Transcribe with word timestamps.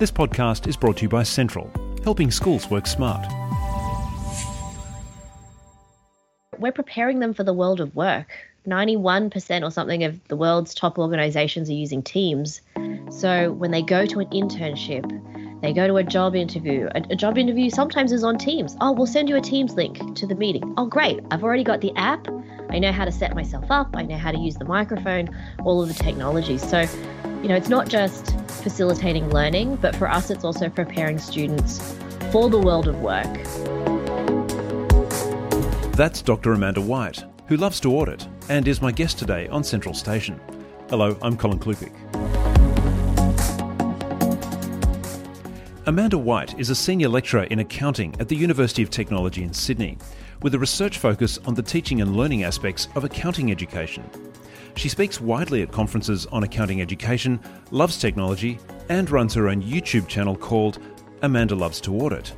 This 0.00 0.10
podcast 0.10 0.66
is 0.66 0.78
brought 0.78 0.96
to 0.96 1.02
you 1.02 1.10
by 1.10 1.24
Central, 1.24 1.70
helping 2.04 2.30
schools 2.30 2.70
work 2.70 2.86
smart. 2.86 3.30
We're 6.58 6.72
preparing 6.72 7.18
them 7.18 7.34
for 7.34 7.44
the 7.44 7.52
world 7.52 7.82
of 7.82 7.94
work. 7.94 8.32
91% 8.66 9.62
or 9.62 9.70
something 9.70 10.02
of 10.04 10.18
the 10.28 10.36
world's 10.36 10.74
top 10.74 10.98
organizations 10.98 11.68
are 11.68 11.74
using 11.74 12.02
Teams. 12.02 12.62
So 13.10 13.52
when 13.52 13.72
they 13.72 13.82
go 13.82 14.06
to 14.06 14.20
an 14.20 14.28
internship, 14.28 15.04
they 15.62 15.72
go 15.72 15.86
to 15.86 15.96
a 15.96 16.02
job 16.02 16.34
interview. 16.34 16.88
A, 16.94 17.02
a, 17.10 17.16
job 17.16 17.36
interview 17.36 17.70
sometimes 17.70 18.12
is 18.12 18.24
on 18.24 18.38
Teams. 18.38 18.76
Oh, 18.80 18.92
we'll 18.92 19.06
send 19.06 19.28
you 19.28 19.36
a 19.36 19.40
Teams 19.40 19.74
link 19.74 20.16
to 20.16 20.26
the 20.26 20.34
meeting. 20.34 20.74
Oh, 20.76 20.86
great. 20.86 21.20
I've 21.30 21.44
already 21.44 21.64
got 21.64 21.80
the 21.80 21.94
app. 21.96 22.26
I 22.70 22.78
know 22.78 22.92
how 22.92 23.04
to 23.04 23.12
set 23.12 23.34
myself 23.34 23.66
up. 23.70 23.94
I 23.94 24.02
know 24.02 24.16
how 24.16 24.32
to 24.32 24.38
use 24.38 24.56
the 24.56 24.64
microphone, 24.64 25.28
all 25.64 25.82
of 25.82 25.88
the 25.88 25.94
technology. 25.94 26.56
So, 26.56 26.80
you 27.42 27.48
know, 27.48 27.56
it's 27.56 27.68
not 27.68 27.88
just 27.88 28.38
facilitating 28.62 29.28
learning, 29.30 29.76
but 29.76 29.94
for 29.96 30.08
us, 30.08 30.30
it's 30.30 30.44
also 30.44 30.68
preparing 30.68 31.18
students 31.18 31.94
for 32.30 32.48
the 32.48 32.58
world 32.58 32.88
of 32.88 33.00
work. 33.00 33.32
That's 35.94 36.22
Dr. 36.22 36.54
Amanda 36.54 36.80
White, 36.80 37.24
who 37.46 37.56
loves 37.56 37.80
to 37.80 37.92
audit 37.92 38.26
and 38.48 38.66
is 38.66 38.80
my 38.80 38.92
guest 38.92 39.18
today 39.18 39.48
on 39.48 39.62
Central 39.62 39.94
Station. 39.94 40.40
Hello, 40.88 41.18
I'm 41.22 41.36
Colin 41.36 41.58
Klupik. 41.58 42.29
Amanda 45.86 46.18
White 46.18 46.58
is 46.58 46.68
a 46.68 46.74
senior 46.74 47.08
lecturer 47.08 47.44
in 47.44 47.60
accounting 47.60 48.14
at 48.20 48.28
the 48.28 48.36
University 48.36 48.82
of 48.82 48.90
Technology 48.90 49.42
in 49.42 49.54
Sydney, 49.54 49.96
with 50.42 50.54
a 50.54 50.58
research 50.58 50.98
focus 50.98 51.38
on 51.46 51.54
the 51.54 51.62
teaching 51.62 52.02
and 52.02 52.14
learning 52.14 52.42
aspects 52.42 52.88
of 52.96 53.04
accounting 53.04 53.50
education. 53.50 54.04
She 54.76 54.90
speaks 54.90 55.22
widely 55.22 55.62
at 55.62 55.72
conferences 55.72 56.26
on 56.26 56.42
accounting 56.42 56.82
education, 56.82 57.40
loves 57.70 57.98
technology, 57.98 58.58
and 58.90 59.10
runs 59.10 59.32
her 59.32 59.48
own 59.48 59.62
YouTube 59.62 60.06
channel 60.06 60.36
called 60.36 60.80
Amanda 61.22 61.54
Loves 61.54 61.80
to 61.80 61.94
Audit. 61.94 62.34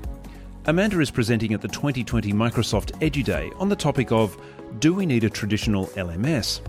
Amanda 0.67 1.01
is 1.01 1.11
presenting 1.11 1.53
at 1.53 1.61
the 1.61 1.69
2020 1.69 2.33
Microsoft 2.33 2.93
EduDay 3.01 3.61
on 3.61 3.69
the 3.69 3.75
topic 3.75 4.13
of 4.13 4.41
Do 4.79 4.95
we 4.95 5.05
need 5.05 5.25
a 5.25 5.31
traditional 5.31 5.87
LMS? 5.89 6.61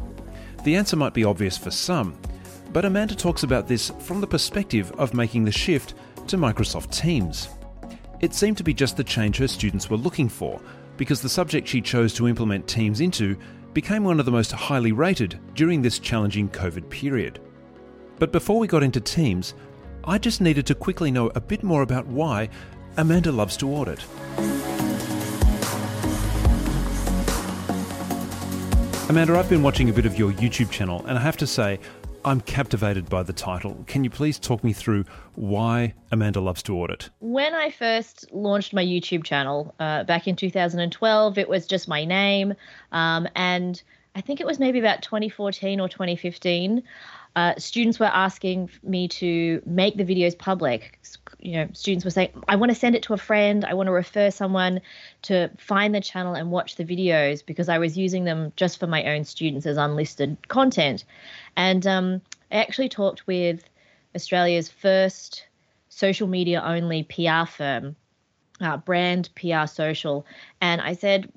The 0.64 0.76
answer 0.76 0.96
might 0.96 1.14
be 1.14 1.24
obvious 1.24 1.56
for 1.56 1.70
some, 1.70 2.18
but 2.72 2.84
Amanda 2.84 3.16
talks 3.16 3.44
about 3.44 3.68
this 3.68 3.92
from 4.00 4.22
the 4.22 4.28
perspective 4.28 4.92
of 4.94 5.14
making 5.14 5.46
the 5.46 5.52
shift 5.52 5.94
to 6.28 6.38
Microsoft 6.38 6.96
Teams. 6.96 7.50
It 8.20 8.34
seemed 8.34 8.58
to 8.58 8.64
be 8.64 8.74
just 8.74 8.98
the 8.98 9.04
change 9.04 9.38
her 9.38 9.48
students 9.48 9.90
were 9.90 9.98
looking 9.98 10.30
for, 10.30 10.62
because 10.98 11.22
the 11.22 11.30
subject 11.30 11.68
she 11.68 11.82
chose 11.82 12.14
to 12.14 12.28
implement 12.28 12.68
Teams 12.68 13.02
into 13.02 13.38
became 13.74 14.04
one 14.04 14.20
of 14.20 14.26
the 14.26 14.32
most 14.32 14.52
highly 14.52 14.92
rated 14.92 15.40
during 15.56 15.82
this 15.82 16.00
challenging 16.00 16.48
COVID 16.50 16.90
period. 16.90 17.40
But 18.20 18.32
before 18.32 18.60
we 18.60 18.68
got 18.68 18.84
into 18.84 19.02
Teams, 19.02 19.54
I 20.04 20.18
just 20.18 20.42
needed 20.42 20.66
to 20.68 20.76
quickly 20.76 21.12
know 21.12 21.32
a 21.36 21.42
bit 21.42 21.64
more 21.64 21.82
about 21.82 22.06
why 22.08 22.50
Amanda 22.98 23.32
loves 23.32 23.58
to 23.58 23.70
audit. 23.70 24.06
Amanda, 29.10 29.38
I've 29.38 29.50
been 29.50 29.64
watching 29.64 29.90
a 29.90 29.94
bit 29.94 30.06
of 30.06 30.18
your 30.18 30.32
YouTube 30.32 30.72
channel, 30.72 31.06
and 31.08 31.18
I 31.18 31.22
have 31.22 31.38
to 31.38 31.48
say, 31.48 31.80
I'm 32.26 32.40
captivated 32.40 33.10
by 33.10 33.24
the 33.24 33.34
title. 33.34 33.84
Can 33.86 34.06
you 34.06 34.10
please 34.10 34.40
talk 34.40 34.64
me 34.64 34.72
through 34.72 35.04
why 35.36 35.94
Amanda 36.12 36.40
loves 36.40 36.64
to 36.64 36.78
audit? 36.78 37.10
When 37.20 37.54
I 37.54 37.70
first 37.70 38.32
launched 38.32 38.74
my 38.74 38.84
YouTube 38.84 39.26
channel 39.26 39.76
uh, 39.80 40.06
back 40.06 40.28
in 40.28 40.38
2012, 40.38 41.38
it 41.38 41.50
was 41.50 41.68
just 41.68 41.90
my 41.90 42.06
name. 42.06 42.54
Um, 42.94 43.28
and 43.36 43.82
I 44.16 44.22
think 44.22 44.40
it 44.40 44.46
was 44.46 44.60
maybe 44.60 44.80
about 44.80 45.02
2014 45.02 45.80
or 45.80 45.90
2015. 45.90 46.84
Uh, 47.36 47.56
students 47.58 48.00
were 48.00 48.06
asking 48.06 48.70
me 48.84 49.08
to 49.08 49.62
make 49.66 49.98
the 49.98 50.06
videos 50.06 50.38
public. 50.38 51.00
You 51.40 51.54
know, 51.54 51.68
students 51.74 52.06
were 52.06 52.12
saying, 52.12 52.30
I 52.48 52.56
want 52.56 52.72
to 52.72 52.76
send 52.76 52.96
it 52.96 53.02
to 53.04 53.14
a 53.14 53.18
friend. 53.18 53.66
I 53.66 53.74
want 53.74 53.88
to 53.88 53.92
refer 53.92 54.30
someone 54.30 54.82
to 55.24 55.50
find 55.58 55.96
the 55.96 56.02
channel 56.02 56.36
and 56.36 56.52
watch 56.52 56.76
the 56.76 56.86
videos 56.86 57.44
because 57.44 57.70
I 57.70 57.80
was 57.80 57.98
using 57.98 58.24
them 58.24 58.54
just 58.56 58.80
for 58.80 58.86
my 58.86 59.04
own 59.16 59.24
students 59.24 59.66
as 59.66 59.78
unlisted 59.78 60.48
content. 60.48 61.06
And 61.56 61.86
um, 61.88 62.22
I 62.52 62.58
actually 62.58 62.90
talked 62.90 63.26
with 63.26 63.68
Australia's 64.16 64.70
first 64.70 65.48
social 65.90 66.28
media 66.28 66.62
only 66.64 67.04
PR 67.04 67.48
firm, 67.48 67.96
uh, 68.62 68.78
Brand 68.78 69.30
PR 69.36 69.66
Social. 69.66 70.24
And 70.62 70.82
I 70.82 70.94
said, 70.94 71.32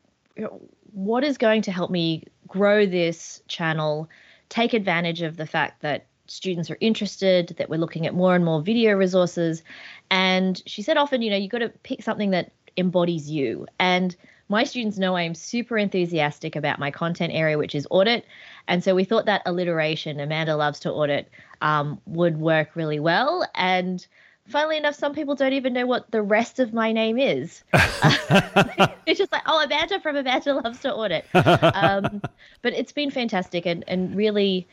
what 0.92 1.24
is 1.24 1.38
going 1.38 1.62
to 1.62 1.72
help 1.72 1.90
me 1.90 2.24
grow 2.46 2.86
this 2.86 3.42
channel, 3.48 4.08
take 4.48 4.72
advantage 4.72 5.22
of 5.22 5.36
the 5.36 5.46
fact 5.46 5.82
that 5.82 6.06
students 6.26 6.70
are 6.70 6.78
interested, 6.80 7.54
that 7.58 7.70
we're 7.70 7.78
looking 7.78 8.06
at 8.06 8.14
more 8.14 8.34
and 8.34 8.44
more 8.44 8.60
video 8.60 8.94
resources. 8.94 9.62
And 10.10 10.60
she 10.66 10.82
said 10.82 10.96
often, 10.96 11.22
you 11.22 11.30
know, 11.30 11.36
you've 11.36 11.50
got 11.50 11.58
to 11.58 11.68
pick 11.68 12.02
something 12.02 12.30
that 12.30 12.52
embodies 12.76 13.30
you. 13.30 13.66
And 13.78 14.14
my 14.48 14.64
students 14.64 14.98
know 14.98 15.16
I 15.16 15.22
am 15.22 15.34
super 15.34 15.76
enthusiastic 15.76 16.54
about 16.54 16.78
my 16.78 16.90
content 16.90 17.32
area, 17.32 17.58
which 17.58 17.74
is 17.74 17.86
audit. 17.90 18.24
And 18.68 18.82
so 18.82 18.94
we 18.94 19.04
thought 19.04 19.26
that 19.26 19.42
alliteration, 19.46 20.20
Amanda 20.20 20.56
loves 20.56 20.80
to 20.80 20.92
audit, 20.92 21.30
um, 21.62 22.00
would 22.06 22.38
work 22.38 22.76
really 22.76 23.00
well. 23.00 23.48
And 23.54 24.06
funnily 24.48 24.76
enough, 24.76 24.94
some 24.94 25.14
people 25.14 25.34
don't 25.34 25.52
even 25.52 25.72
know 25.72 25.86
what 25.86 26.10
the 26.10 26.22
rest 26.22 26.58
of 26.58 26.72
my 26.72 26.92
name 26.92 27.18
is. 27.18 27.62
it's 27.72 29.18
just 29.18 29.32
like, 29.32 29.42
oh, 29.46 29.60
a 29.60 29.64
Amanda 29.64 30.00
from 30.00 30.16
a 30.16 30.20
Amanda 30.20 30.54
loves 30.54 30.80
to 30.80 30.94
audit. 30.94 31.26
Um, 31.34 32.22
but 32.62 32.72
it's 32.72 32.92
been 32.92 33.10
fantastic. 33.10 33.66
And, 33.66 33.84
and 33.88 34.16
really, 34.16 34.66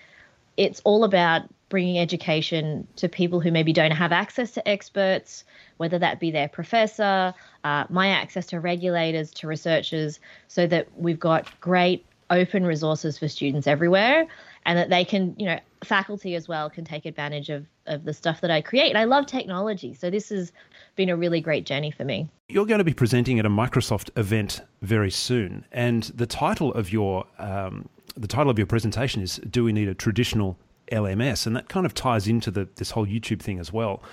it's 0.57 0.81
all 0.83 1.03
about 1.03 1.43
bringing 1.69 1.97
education 1.97 2.87
to 2.97 3.09
people 3.09 3.39
who 3.39 3.51
maybe 3.51 3.73
don't 3.73 3.91
have 3.91 4.11
access 4.11 4.51
to 4.51 4.67
experts, 4.67 5.43
whether 5.77 5.97
that 5.97 6.19
be 6.19 6.29
their 6.29 6.47
professor, 6.47 7.33
uh, 7.63 7.85
my 7.89 8.09
access 8.09 8.45
to 8.47 8.59
regulators, 8.59 9.31
to 9.31 9.47
researchers, 9.47 10.19
so 10.47 10.67
that 10.67 10.87
we've 10.95 11.19
got 11.19 11.47
great 11.59 12.05
open 12.29 12.65
resources 12.65 13.17
for 13.17 13.27
students 13.27 13.67
everywhere 13.67 14.27
and 14.65 14.77
that 14.77 14.89
they 14.89 15.03
can, 15.05 15.35
you 15.37 15.45
know, 15.45 15.59
faculty 15.83 16.35
as 16.35 16.47
well 16.47 16.69
can 16.69 16.85
take 16.85 17.05
advantage 17.05 17.49
of, 17.49 17.65
of 17.87 18.05
the 18.05 18.13
stuff 18.13 18.41
that 18.41 18.51
I 18.51 18.61
create. 18.61 18.89
And 18.89 18.97
I 18.97 19.03
love 19.03 19.25
technology. 19.25 19.93
So 19.93 20.09
this 20.09 20.29
has 20.29 20.51
been 20.95 21.09
a 21.09 21.15
really 21.15 21.41
great 21.41 21.65
journey 21.65 21.91
for 21.91 22.05
me. 22.05 22.29
You're 22.49 22.65
going 22.65 22.79
to 22.79 22.83
be 22.83 22.93
presenting 22.93 23.39
at 23.39 23.45
a 23.45 23.49
Microsoft 23.49 24.09
event 24.17 24.61
very 24.81 25.11
soon. 25.11 25.65
And 25.71 26.03
the 26.03 26.27
title 26.27 26.73
of 26.73 26.91
your 26.91 27.25
um, 27.39 27.89
the 28.15 28.27
title 28.27 28.51
of 28.51 28.59
your 28.59 28.67
presentation 28.67 29.21
is 29.21 29.37
Do 29.49 29.63
We 29.63 29.73
Need 29.73 29.87
a 29.87 29.95
Traditional 29.95 30.57
LMS, 30.91 31.47
and 31.47 31.55
that 31.55 31.67
kind 31.67 31.85
of 31.85 31.93
ties 31.93 32.27
into 32.27 32.51
the, 32.51 32.67
this 32.75 32.91
whole 32.91 33.07
YouTube 33.07 33.41
thing 33.41 33.59
as 33.59 33.73
well. 33.73 34.03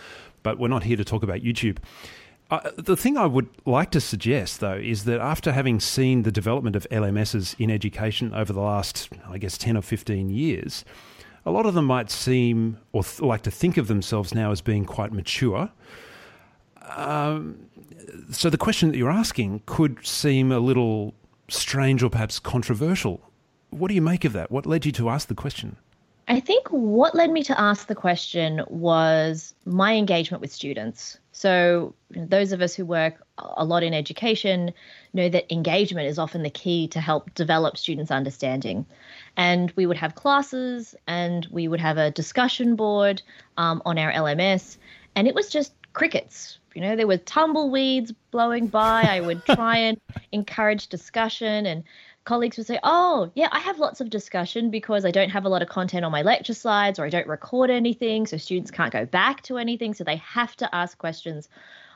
But 0.43 0.59
we're 0.59 0.69
not 0.69 0.85
here 0.85 0.97
to 0.97 1.05
talk 1.05 1.23
about 1.23 1.41
YouTube. 1.41 1.77
The 2.77 2.97
thing 2.97 3.17
I 3.17 3.27
would 3.27 3.49
like 3.65 3.93
to 3.93 4.01
suggest, 4.01 4.59
though, 4.59 4.75
is 4.75 5.05
that 5.05 5.21
after 5.21 5.53
having 5.53 5.79
seen 5.79 6.25
the 6.25 6.33
development 6.33 6.75
of 6.75 6.87
LMSs 6.91 7.55
in 7.61 7.71
education 7.71 8.35
over 8.35 8.53
the 8.53 8.61
last, 8.61 9.09
I 9.29 9.39
guess, 9.39 9.57
10 9.57 9.77
or 9.77 9.83
15 9.83 10.31
years, 10.31 10.85
a 11.47 11.53
lot 11.53 11.65
of 11.65 11.75
them 11.75 11.85
might 11.85 12.11
seem 12.11 12.79
or 12.93 13.05
th- 13.05 13.21
like 13.21 13.43
to 13.43 13.53
think 13.53 13.77
of 13.77 13.87
themselves 13.87 14.35
now 14.35 14.51
as 14.51 14.61
being 14.61 14.85
quite 14.85 15.13
mature. 15.13 15.71
Um, 16.97 17.67
so 18.31 18.51
the 18.51 18.59
question 18.59 18.91
that 18.91 18.99
you're 18.99 19.11
asking 19.11 19.63
could 19.67 20.05
seem 20.05 20.51
a 20.51 20.59
little 20.59 21.15
strange 21.49 22.03
or 22.03 22.11
perhaps 22.11 22.41
controversial. 22.41 23.21
What 23.71 23.89
do 23.89 23.95
you 23.95 24.03
make 24.03 24.25
of 24.25 24.33
that? 24.33 24.51
What 24.51 24.67
led 24.67 24.85
you 24.85 24.93
to 24.93 25.09
ask 25.09 25.29
the 25.29 25.35
question? 25.35 25.77
I 26.31 26.39
think 26.39 26.69
what 26.69 27.17
led 27.17 27.33
me 27.33 27.43
to 27.43 27.61
ask 27.61 27.89
the 27.89 27.95
question 27.97 28.63
was 28.69 29.53
my 29.65 29.97
engagement 29.97 30.41
with 30.41 30.53
students. 30.53 31.19
So, 31.33 31.93
those 32.11 32.53
of 32.53 32.63
us 32.63 32.73
who 32.73 32.87
work 32.87 33.15
a 33.37 33.65
lot 33.65 33.83
in 33.83 33.93
education 33.93 34.73
know 35.13 35.29
that 35.29 35.53
engagement 35.53 36.07
is 36.07 36.21
often 36.21 36.45
the 36.45 36.51
key 36.51 36.87
to 36.89 37.01
help 37.01 37.35
develop 37.35 37.77
students' 37.77 38.13
understanding. 38.13 38.87
And 39.37 39.73
we 39.73 39.87
would 39.87 39.97
have 39.97 40.15
classes 40.15 40.95
and 41.09 41.49
we 41.51 41.67
would 41.67 41.81
have 41.81 41.99
a 41.99 42.13
discussion 42.13 42.77
board 42.77 43.23
um, 43.57 43.83
on 43.85 43.99
our 43.99 44.13
LMS, 44.13 44.77
and 45.17 45.27
it 45.27 45.35
was 45.35 45.51
just 45.51 45.73
crickets. 45.95 46.61
You 46.75 46.83
know, 46.83 46.95
there 46.95 47.09
were 47.09 47.17
tumbleweeds 47.17 48.13
blowing 48.31 48.69
by. 48.69 49.03
I 49.03 49.21
would 49.21 49.45
try 49.45 49.79
and 49.79 50.01
encourage 50.33 50.87
discussion 50.87 51.67
and 51.67 51.83
colleagues 52.31 52.57
would 52.59 52.67
say, 52.69 52.79
Oh, 52.85 53.33
yeah, 53.35 53.49
I 53.51 53.59
have 53.59 53.81
lots 53.81 54.01
of 54.01 54.09
discussion 54.09 54.71
because 54.71 55.05
I 55.05 55.11
don't 55.11 55.31
have 55.31 55.47
a 55.47 55.49
lot 55.49 55.63
of 55.63 55.69
content 55.69 56.05
on 56.05 56.13
my 56.13 56.23
lecture 56.23 56.55
slides 56.55 57.01
or 57.01 57.05
I 57.05 57.09
don't 57.09 57.27
record 57.27 57.71
anything. 57.71 58.25
So 58.25 58.37
students 58.37 58.71
can't 58.71 58.93
go 58.93 59.05
back 59.05 59.43
to 59.43 59.59
anything. 59.59 59.95
So 59.95 60.05
they 60.05 60.19
have 60.19 60.55
to 60.59 60.73
ask 60.73 60.97
questions 60.97 61.49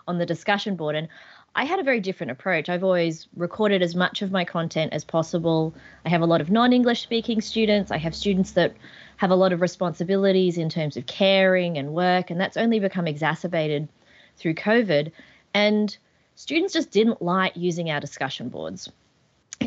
on 0.08 0.18
the 0.18 0.26
discussion 0.26 0.74
board. 0.74 0.96
And 0.96 1.06
I 1.54 1.64
had 1.64 1.78
a 1.78 1.84
very 1.84 2.00
different 2.00 2.32
approach. 2.32 2.68
I've 2.68 2.82
always 2.82 3.28
recorded 3.36 3.80
as 3.80 3.94
much 3.94 4.22
of 4.22 4.32
my 4.32 4.44
content 4.44 4.92
as 4.92 5.04
possible. 5.04 5.72
I 6.04 6.08
have 6.08 6.22
a 6.22 6.26
lot 6.26 6.40
of 6.40 6.50
non 6.50 6.72
English 6.72 7.02
speaking 7.02 7.40
students. 7.40 7.92
I 7.92 7.98
have 7.98 8.12
students 8.12 8.50
that 8.52 8.74
have 9.18 9.30
a 9.30 9.36
lot 9.36 9.52
of 9.52 9.60
responsibilities 9.60 10.58
in 10.58 10.68
terms 10.68 10.96
of 10.96 11.06
caring 11.06 11.78
and 11.78 11.94
work. 11.94 12.32
And 12.32 12.40
that's 12.40 12.56
only 12.56 12.80
become 12.80 13.06
exacerbated 13.06 13.88
through 14.36 14.54
COVID. 14.54 15.12
And 15.54 15.96
students 16.34 16.72
just 16.72 16.90
didn't 16.90 17.22
like 17.22 17.56
using 17.56 17.88
our 17.88 18.00
discussion 18.00 18.48
boards. 18.48 18.90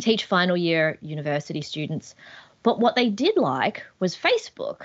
Teach 0.02 0.26
final 0.26 0.58
year 0.58 0.98
university 1.02 1.62
students. 1.62 2.16
But 2.64 2.80
what 2.80 2.96
they 2.96 3.10
did 3.10 3.38
like 3.38 3.84
was 4.00 4.16
Facebook. 4.16 4.82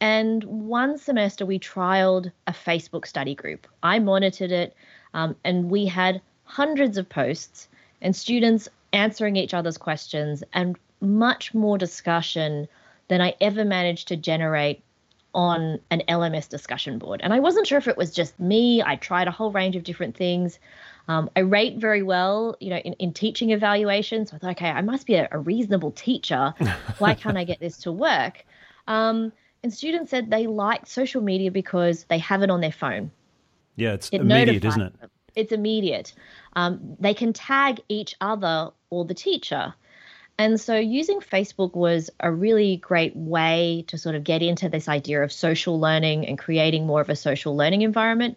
And 0.00 0.42
one 0.44 0.96
semester 0.96 1.44
we 1.44 1.58
trialed 1.58 2.32
a 2.46 2.52
Facebook 2.52 3.06
study 3.06 3.34
group. 3.34 3.66
I 3.82 3.98
monitored 3.98 4.50
it, 4.50 4.74
um, 5.12 5.36
and 5.44 5.70
we 5.70 5.86
had 5.86 6.22
hundreds 6.44 6.96
of 6.96 7.08
posts 7.08 7.68
and 8.00 8.16
students 8.16 8.68
answering 8.92 9.36
each 9.36 9.54
other's 9.54 9.78
questions 9.78 10.42
and 10.52 10.76
much 11.00 11.54
more 11.54 11.78
discussion 11.78 12.66
than 13.08 13.20
I 13.20 13.34
ever 13.40 13.64
managed 13.64 14.08
to 14.08 14.16
generate 14.16 14.82
on 15.34 15.78
an 15.90 16.02
LMS 16.08 16.48
discussion 16.48 16.98
board. 16.98 17.20
And 17.22 17.32
I 17.32 17.40
wasn't 17.40 17.66
sure 17.66 17.78
if 17.78 17.88
it 17.88 17.96
was 17.96 18.10
just 18.10 18.38
me. 18.40 18.82
I 18.82 18.96
tried 18.96 19.28
a 19.28 19.32
whole 19.32 19.52
range 19.52 19.76
of 19.76 19.84
different 19.84 20.16
things. 20.16 20.58
Um, 21.10 21.28
I 21.34 21.40
rate 21.40 21.78
very 21.78 22.04
well, 22.04 22.56
you 22.60 22.70
know, 22.70 22.76
in, 22.76 22.92
in 22.92 23.12
teaching 23.12 23.50
evaluations. 23.50 24.30
So 24.30 24.36
I 24.36 24.38
thought, 24.38 24.50
okay, 24.52 24.70
I 24.70 24.80
must 24.80 25.08
be 25.08 25.16
a, 25.16 25.28
a 25.32 25.40
reasonable 25.40 25.90
teacher. 25.90 26.54
Why 26.98 27.14
can't 27.14 27.36
I 27.36 27.42
get 27.42 27.58
this 27.58 27.78
to 27.78 27.90
work? 27.90 28.46
Um, 28.86 29.32
and 29.64 29.74
students 29.74 30.12
said 30.12 30.30
they 30.30 30.46
like 30.46 30.86
social 30.86 31.20
media 31.20 31.50
because 31.50 32.04
they 32.04 32.18
have 32.18 32.44
it 32.44 32.50
on 32.50 32.60
their 32.60 32.70
phone. 32.70 33.10
Yeah, 33.74 33.94
it's 33.94 34.08
it 34.10 34.20
immediate, 34.20 34.64
isn't 34.64 34.80
it? 34.80 35.00
Them. 35.00 35.10
It's 35.34 35.50
immediate. 35.50 36.14
Um, 36.52 36.96
they 37.00 37.14
can 37.14 37.32
tag 37.32 37.80
each 37.88 38.14
other 38.20 38.70
or 38.88 39.04
the 39.04 39.14
teacher. 39.14 39.74
And 40.38 40.60
so 40.60 40.76
using 40.76 41.18
Facebook 41.18 41.74
was 41.74 42.10
a 42.20 42.30
really 42.30 42.76
great 42.76 43.16
way 43.16 43.84
to 43.88 43.98
sort 43.98 44.14
of 44.14 44.22
get 44.22 44.42
into 44.42 44.68
this 44.68 44.88
idea 44.88 45.24
of 45.24 45.32
social 45.32 45.80
learning 45.80 46.28
and 46.28 46.38
creating 46.38 46.86
more 46.86 47.00
of 47.00 47.08
a 47.08 47.16
social 47.16 47.56
learning 47.56 47.82
environment. 47.82 48.36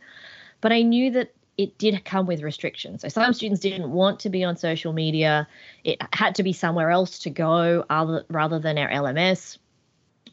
But 0.60 0.72
I 0.72 0.82
knew 0.82 1.12
that 1.12 1.34
it 1.58 1.78
did 1.78 2.04
come 2.04 2.26
with 2.26 2.42
restrictions. 2.42 3.02
So 3.02 3.10
some 3.10 3.34
students 3.34 3.62
didn't 3.62 3.92
want 3.92 4.20
to 4.22 4.30
be 4.30 4.44
on 4.44 4.58
social 4.58 4.94
media. 4.94 5.48
It 5.84 6.02
had 6.12 6.36
to 6.36 6.44
be 6.44 6.54
somewhere 6.54 6.90
else 6.90 7.20
to 7.20 7.30
go 7.30 7.86
other, 7.90 8.26
rather 8.30 8.60
than 8.60 8.78
our 8.78 8.90
LMS. 8.90 9.58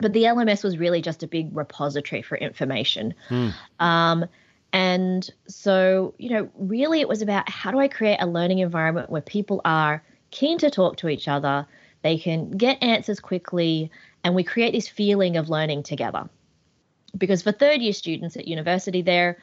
But 0.01 0.15
the 0.15 0.25
LMS 0.25 0.65
was 0.65 0.79
really 0.79 1.03
just 1.03 1.23
a 1.23 1.27
big 1.27 1.55
repository 1.55 2.23
for 2.23 2.39
information. 2.39 3.15
Hmm. 3.29 3.49
Um, 3.79 4.27
and 4.73 5.29
so, 5.47 6.15
you 6.19 6.31
know, 6.31 6.49
really 6.57 7.01
it 7.01 7.09
was 7.09 7.21
about 7.21 7.49
how 7.51 7.71
do 7.71 7.79
I 7.79 7.89
create 7.89 8.19
a 8.21 8.27
learning 8.27 8.61
environment 8.61 9.11
where 9.11 9.21
people 9.21 9.61
are 9.65 10.03
keen 10.31 10.59
to 10.59 10.71
talk 10.71 10.97
to 10.99 11.09
each 11.09 11.29
other, 11.29 11.67
they 12.03 12.17
can 12.17 12.51
get 12.53 12.83
answers 12.83 13.21
quickly, 13.21 13.91
and 14.25 14.35
we 14.35 14.45
create 14.45 14.73
this 14.73 14.89
feeling 14.89 15.37
of 15.37 15.51
learning 15.51 15.83
together. 15.83 16.31
Because 17.19 17.43
for 17.43 17.53
third 17.53 17.83
year 17.83 17.93
students 17.93 18.37
at 18.37 18.47
university, 18.47 19.03
they're 19.03 19.39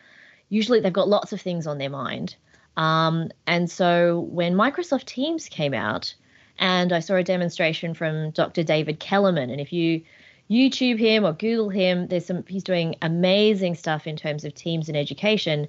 usually 0.50 0.80
they've 0.80 0.94
got 0.94 1.10
lots 1.10 1.34
of 1.34 1.42
things 1.42 1.68
on 1.68 1.78
their 1.78 1.90
mind. 1.90 2.36
Um, 2.76 3.30
and 3.46 3.70
so 3.70 4.22
when 4.32 4.54
Microsoft 4.54 5.06
Teams 5.06 5.50
came 5.50 5.74
out, 5.74 6.14
and 6.60 6.92
I 6.92 7.00
saw 7.00 7.16
a 7.16 7.24
demonstration 7.24 7.94
from 7.94 8.32
Dr. 8.32 8.64
David 8.64 9.00
Kellermann, 9.00 9.52
and 9.52 9.62
if 9.62 9.72
you 9.74 10.04
YouTube 10.50 10.98
him 10.98 11.26
or 11.26 11.34
Google 11.34 11.70
him, 11.70 12.08
there's 12.08 12.26
some 12.26 12.44
he's 12.48 12.64
doing 12.64 12.96
amazing 13.02 13.76
stuff 13.76 14.08
in 14.08 14.16
terms 14.16 14.46
of 14.46 14.54
Teams 14.54 14.88
and 14.88 14.98
education. 14.98 15.68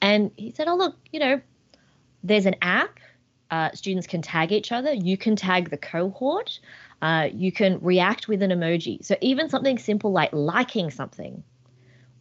And 0.00 0.30
he 0.36 0.52
said, 0.52 0.68
"Oh 0.68 0.76
look, 0.76 0.96
you 1.12 1.20
know, 1.20 1.40
there's 2.22 2.46
an 2.46 2.56
app 2.62 2.98
uh, 3.52 3.70
students 3.74 4.06
can 4.06 4.22
tag 4.22 4.50
each 4.50 4.72
other. 4.72 4.94
You 4.94 5.18
can 5.18 5.36
tag 5.36 5.68
the 5.68 5.76
cohort. 5.76 6.58
Uh, 7.02 7.28
you 7.34 7.52
can 7.52 7.78
react 7.82 8.26
with 8.26 8.42
an 8.42 8.50
emoji. 8.50 9.04
So 9.04 9.14
even 9.20 9.50
something 9.50 9.78
simple 9.78 10.10
like 10.10 10.30
liking 10.32 10.90
something 10.90 11.44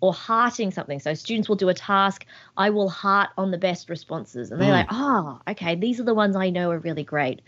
or 0.02 0.14
hearting 0.14 0.72
something. 0.72 1.00
So 1.00 1.14
students 1.14 1.48
will 1.48 1.56
do 1.56 1.70
a 1.70 1.74
task. 1.74 2.26
I 2.58 2.70
will 2.72 2.90
heart 2.90 3.30
on 3.38 3.52
the 3.52 3.58
best 3.58 3.90
responses, 3.90 4.52
and 4.52 4.60
they're 4.60 4.70
mm. 4.70 4.74
like, 4.74 4.88
oh, 4.92 5.40
okay, 5.48 5.76
these 5.76 6.00
are 6.00 6.04
the 6.04 6.14
ones 6.14 6.36
I 6.36 6.50
know 6.50 6.72
are 6.72 6.80
really 6.80 7.04
great. 7.04 7.42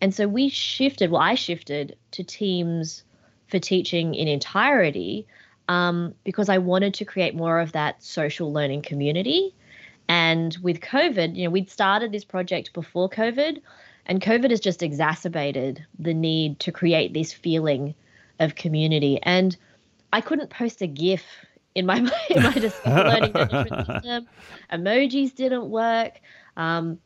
And 0.00 0.12
so 0.12 0.26
we 0.26 0.48
shifted. 0.48 1.10
Well, 1.10 1.22
I 1.22 1.34
shifted 1.34 1.96
to 2.12 2.24
teams 2.24 3.04
for 3.46 3.58
teaching 3.58 4.14
in 4.14 4.26
entirety 4.26 5.26
um, 5.68 6.14
because 6.24 6.48
I 6.48 6.58
wanted 6.58 6.94
to 6.94 7.04
create 7.04 7.34
more 7.34 7.60
of 7.60 7.72
that 7.72 8.02
social 8.02 8.52
learning 8.52 8.82
community. 8.82 9.54
And 10.08 10.56
with 10.62 10.80
COVID, 10.80 11.36
you 11.36 11.44
know, 11.44 11.50
we'd 11.50 11.70
started 11.70 12.10
this 12.10 12.24
project 12.24 12.72
before 12.72 13.08
COVID, 13.08 13.60
and 14.06 14.20
COVID 14.20 14.50
has 14.50 14.60
just 14.60 14.82
exacerbated 14.82 15.84
the 15.98 16.14
need 16.14 16.58
to 16.60 16.72
create 16.72 17.14
this 17.14 17.32
feeling 17.32 17.94
of 18.40 18.56
community. 18.56 19.20
And 19.22 19.56
I 20.12 20.20
couldn't 20.20 20.50
post 20.50 20.82
a 20.82 20.86
GIF 20.86 21.22
in 21.74 21.86
my 21.86 21.98
in 22.30 22.42
my 22.42 22.54
learning 22.86 23.32
management 23.32 23.86
system. 23.86 24.28
Emojis 24.72 25.34
didn't 25.34 25.68
work. 25.70 26.20
Um, 26.56 26.98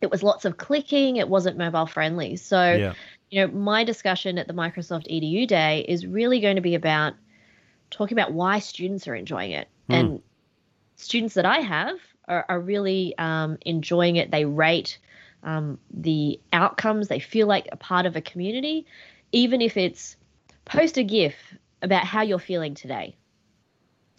it 0.00 0.10
was 0.10 0.22
lots 0.22 0.44
of 0.44 0.56
clicking. 0.56 1.16
It 1.16 1.28
wasn't 1.28 1.58
mobile 1.58 1.86
friendly. 1.86 2.36
So, 2.36 2.72
yeah. 2.72 2.94
you 3.30 3.40
know, 3.40 3.52
my 3.52 3.84
discussion 3.84 4.38
at 4.38 4.46
the 4.46 4.54
Microsoft 4.54 5.10
EDU 5.10 5.46
Day 5.46 5.84
is 5.86 6.06
really 6.06 6.40
going 6.40 6.56
to 6.56 6.62
be 6.62 6.74
about 6.74 7.14
talking 7.90 8.16
about 8.16 8.32
why 8.32 8.60
students 8.60 9.06
are 9.08 9.14
enjoying 9.14 9.52
it. 9.52 9.68
Mm. 9.88 9.94
And 9.94 10.22
students 10.96 11.34
that 11.34 11.44
I 11.44 11.58
have 11.58 11.98
are, 12.28 12.46
are 12.48 12.60
really 12.60 13.14
um, 13.18 13.58
enjoying 13.66 14.16
it. 14.16 14.30
They 14.30 14.44
rate 14.44 14.98
um, 15.42 15.78
the 15.92 16.40
outcomes. 16.52 17.08
They 17.08 17.20
feel 17.20 17.46
like 17.46 17.68
a 17.72 17.76
part 17.76 18.06
of 18.06 18.16
a 18.16 18.20
community, 18.20 18.86
even 19.32 19.60
if 19.60 19.76
it's 19.76 20.16
post 20.64 20.96
a 20.96 21.02
GIF 21.02 21.34
about 21.82 22.04
how 22.04 22.22
you're 22.22 22.38
feeling 22.38 22.74
today. 22.74 23.16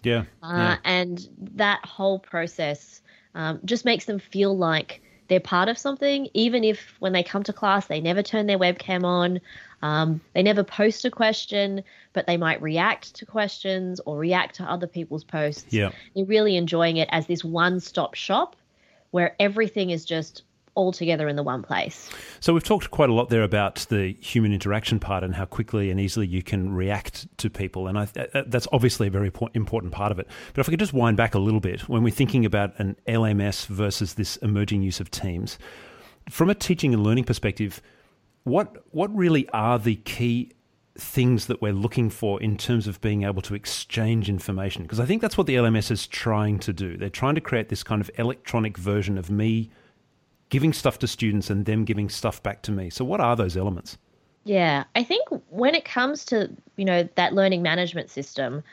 Yeah. 0.03 0.23
Uh, 0.41 0.53
yeah. 0.55 0.77
And 0.83 1.27
that 1.55 1.85
whole 1.85 2.19
process 2.19 3.01
um, 3.35 3.59
just 3.65 3.85
makes 3.85 4.05
them 4.05 4.19
feel 4.19 4.57
like 4.57 5.01
they're 5.27 5.39
part 5.39 5.69
of 5.69 5.77
something, 5.77 6.27
even 6.33 6.65
if 6.65 6.95
when 6.99 7.13
they 7.13 7.23
come 7.23 7.43
to 7.43 7.53
class, 7.53 7.87
they 7.87 8.01
never 8.01 8.21
turn 8.21 8.47
their 8.47 8.59
webcam 8.59 9.05
on. 9.05 9.39
Um, 9.81 10.19
they 10.33 10.43
never 10.43 10.63
post 10.63 11.05
a 11.05 11.09
question, 11.09 11.83
but 12.11 12.27
they 12.27 12.35
might 12.35 12.61
react 12.61 13.15
to 13.15 13.25
questions 13.25 14.01
or 14.05 14.17
react 14.17 14.55
to 14.55 14.63
other 14.63 14.87
people's 14.87 15.23
posts. 15.23 15.73
Yeah. 15.73 15.91
They're 16.13 16.25
really 16.25 16.57
enjoying 16.57 16.97
it 16.97 17.07
as 17.11 17.27
this 17.27 17.45
one 17.45 17.79
stop 17.79 18.13
shop 18.15 18.57
where 19.11 19.35
everything 19.39 19.91
is 19.91 20.03
just 20.03 20.43
all 20.75 20.91
together 20.91 21.27
in 21.27 21.35
the 21.35 21.43
one 21.43 21.61
place. 21.61 22.09
So 22.39 22.53
we've 22.53 22.63
talked 22.63 22.91
quite 22.91 23.09
a 23.09 23.13
lot 23.13 23.29
there 23.29 23.43
about 23.43 23.85
the 23.89 24.15
human 24.19 24.53
interaction 24.53 24.99
part 24.99 25.23
and 25.23 25.35
how 25.35 25.45
quickly 25.45 25.91
and 25.91 25.99
easily 25.99 26.27
you 26.27 26.41
can 26.41 26.73
react 26.73 27.27
to 27.37 27.49
people, 27.49 27.87
and 27.87 27.97
I, 27.97 28.07
uh, 28.33 28.43
that's 28.47 28.67
obviously 28.71 29.07
a 29.07 29.11
very 29.11 29.31
important 29.53 29.93
part 29.93 30.11
of 30.11 30.19
it. 30.19 30.27
But 30.53 30.61
if 30.61 30.69
I 30.69 30.71
could 30.71 30.79
just 30.79 30.93
wind 30.93 31.17
back 31.17 31.35
a 31.35 31.39
little 31.39 31.59
bit, 31.59 31.89
when 31.89 32.03
we're 32.03 32.11
thinking 32.11 32.45
about 32.45 32.77
an 32.79 32.95
LMS 33.07 33.65
versus 33.67 34.13
this 34.13 34.37
emerging 34.37 34.81
use 34.81 34.99
of 34.99 35.11
Teams, 35.11 35.57
from 36.29 36.49
a 36.49 36.55
teaching 36.55 36.93
and 36.93 37.03
learning 37.03 37.25
perspective, 37.25 37.81
what 38.43 38.85
what 38.91 39.13
really 39.15 39.47
are 39.49 39.77
the 39.77 39.95
key 39.97 40.51
things 40.97 41.47
that 41.47 41.61
we're 41.61 41.73
looking 41.73 42.09
for 42.09 42.41
in 42.41 42.57
terms 42.57 42.85
of 42.85 42.99
being 43.01 43.23
able 43.23 43.41
to 43.43 43.55
exchange 43.55 44.29
information? 44.29 44.83
Because 44.83 44.99
I 44.99 45.05
think 45.05 45.21
that's 45.21 45.37
what 45.37 45.47
the 45.47 45.55
LMS 45.55 45.91
is 45.91 46.07
trying 46.07 46.59
to 46.59 46.73
do. 46.73 46.97
They're 46.97 47.09
trying 47.09 47.35
to 47.35 47.41
create 47.41 47.69
this 47.69 47.83
kind 47.83 48.01
of 48.01 48.09
electronic 48.17 48.77
version 48.77 49.17
of 49.17 49.29
me 49.29 49.69
giving 50.51 50.73
stuff 50.73 50.99
to 50.99 51.07
students 51.07 51.49
and 51.49 51.65
them 51.65 51.83
giving 51.83 52.09
stuff 52.09 52.43
back 52.43 52.61
to 52.61 52.71
me. 52.71 52.91
So 52.91 53.03
what 53.03 53.19
are 53.19 53.35
those 53.35 53.57
elements? 53.57 53.97
Yeah, 54.43 54.83
I 54.95 55.03
think 55.03 55.27
when 55.49 55.73
it 55.73 55.85
comes 55.85 56.25
to, 56.25 56.51
you 56.75 56.85
know, 56.85 57.07
that 57.15 57.33
learning 57.33 57.61
management 57.61 58.09
system, 58.09 58.63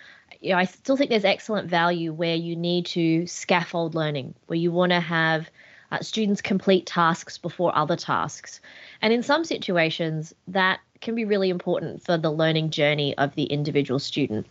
you 0.40 0.50
know, 0.50 0.58
I 0.58 0.64
still 0.64 0.96
think 0.96 1.10
there's 1.10 1.24
excellent 1.24 1.70
value 1.70 2.12
where 2.12 2.34
you 2.34 2.56
need 2.56 2.84
to 2.86 3.26
scaffold 3.26 3.94
learning, 3.94 4.34
where 4.46 4.58
you 4.58 4.72
want 4.72 4.92
to 4.92 5.00
have 5.00 5.50
uh, 5.92 6.00
students 6.00 6.40
complete 6.40 6.84
tasks 6.84 7.38
before 7.38 7.76
other 7.76 7.96
tasks. 7.96 8.60
And 9.00 9.12
in 9.12 9.22
some 9.22 9.44
situations, 9.44 10.34
that 10.48 10.80
can 11.00 11.14
be 11.14 11.24
really 11.24 11.48
important 11.48 12.02
for 12.02 12.18
the 12.18 12.30
learning 12.30 12.70
journey 12.70 13.16
of 13.18 13.34
the 13.36 13.44
individual 13.44 14.00
student. 14.00 14.46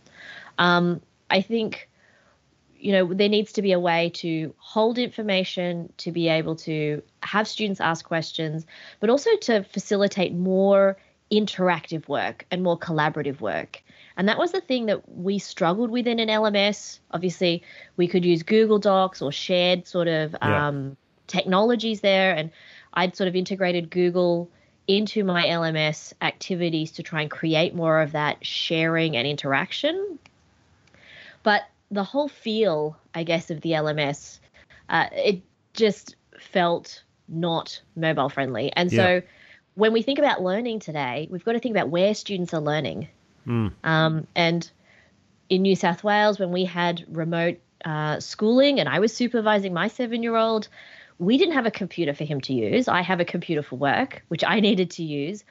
Um, 0.58 1.00
I 1.30 1.42
think, 1.42 1.87
you 2.78 2.92
know, 2.92 3.12
there 3.12 3.28
needs 3.28 3.52
to 3.54 3.62
be 3.62 3.72
a 3.72 3.80
way 3.80 4.10
to 4.14 4.54
hold 4.58 4.98
information, 4.98 5.92
to 5.98 6.12
be 6.12 6.28
able 6.28 6.56
to 6.56 7.02
have 7.22 7.48
students 7.48 7.80
ask 7.80 8.04
questions, 8.04 8.66
but 9.00 9.10
also 9.10 9.30
to 9.42 9.64
facilitate 9.64 10.34
more 10.34 10.96
interactive 11.30 12.08
work 12.08 12.46
and 12.50 12.62
more 12.62 12.78
collaborative 12.78 13.40
work. 13.40 13.82
And 14.16 14.28
that 14.28 14.38
was 14.38 14.52
the 14.52 14.60
thing 14.60 14.86
that 14.86 15.08
we 15.16 15.38
struggled 15.38 15.90
with 15.90 16.06
in 16.06 16.18
an 16.18 16.28
LMS. 16.28 16.98
Obviously, 17.12 17.62
we 17.96 18.08
could 18.08 18.24
use 18.24 18.42
Google 18.42 18.78
Docs 18.78 19.22
or 19.22 19.30
shared 19.30 19.86
sort 19.86 20.08
of 20.08 20.34
yeah. 20.42 20.68
um, 20.68 20.96
technologies 21.28 22.00
there. 22.00 22.34
And 22.34 22.50
I'd 22.94 23.16
sort 23.16 23.28
of 23.28 23.36
integrated 23.36 23.90
Google 23.90 24.50
into 24.88 25.22
my 25.22 25.44
LMS 25.44 26.14
activities 26.20 26.92
to 26.92 27.02
try 27.02 27.22
and 27.22 27.30
create 27.30 27.74
more 27.74 28.00
of 28.00 28.12
that 28.12 28.44
sharing 28.44 29.16
and 29.16 29.26
interaction. 29.26 30.18
But 31.42 31.62
the 31.90 32.04
whole 32.04 32.28
feel, 32.28 32.96
I 33.14 33.22
guess, 33.22 33.50
of 33.50 33.60
the 33.60 33.70
LMS, 33.70 34.38
uh, 34.88 35.06
it 35.12 35.42
just 35.72 36.16
felt 36.38 37.02
not 37.28 37.80
mobile 37.96 38.28
friendly. 38.28 38.72
And 38.74 38.90
so 38.90 39.14
yeah. 39.14 39.20
when 39.74 39.92
we 39.92 40.02
think 40.02 40.18
about 40.18 40.42
learning 40.42 40.80
today, 40.80 41.28
we've 41.30 41.44
got 41.44 41.52
to 41.52 41.60
think 41.60 41.74
about 41.74 41.88
where 41.88 42.14
students 42.14 42.54
are 42.54 42.60
learning. 42.60 43.08
Mm. 43.46 43.72
Um, 43.84 44.26
and 44.34 44.70
in 45.48 45.62
New 45.62 45.76
South 45.76 46.04
Wales, 46.04 46.38
when 46.38 46.52
we 46.52 46.64
had 46.64 47.04
remote 47.08 47.58
uh, 47.84 48.20
schooling 48.20 48.80
and 48.80 48.88
I 48.88 48.98
was 48.98 49.14
supervising 49.14 49.72
my 49.72 49.88
seven 49.88 50.22
year 50.22 50.36
old, 50.36 50.68
we 51.18 51.38
didn't 51.38 51.54
have 51.54 51.66
a 51.66 51.70
computer 51.70 52.14
for 52.14 52.24
him 52.24 52.40
to 52.42 52.52
use. 52.52 52.88
I 52.88 53.02
have 53.02 53.20
a 53.20 53.24
computer 53.24 53.62
for 53.62 53.76
work, 53.76 54.22
which 54.28 54.44
I 54.44 54.60
needed 54.68 54.90
to 54.92 55.02
use. 55.02 55.44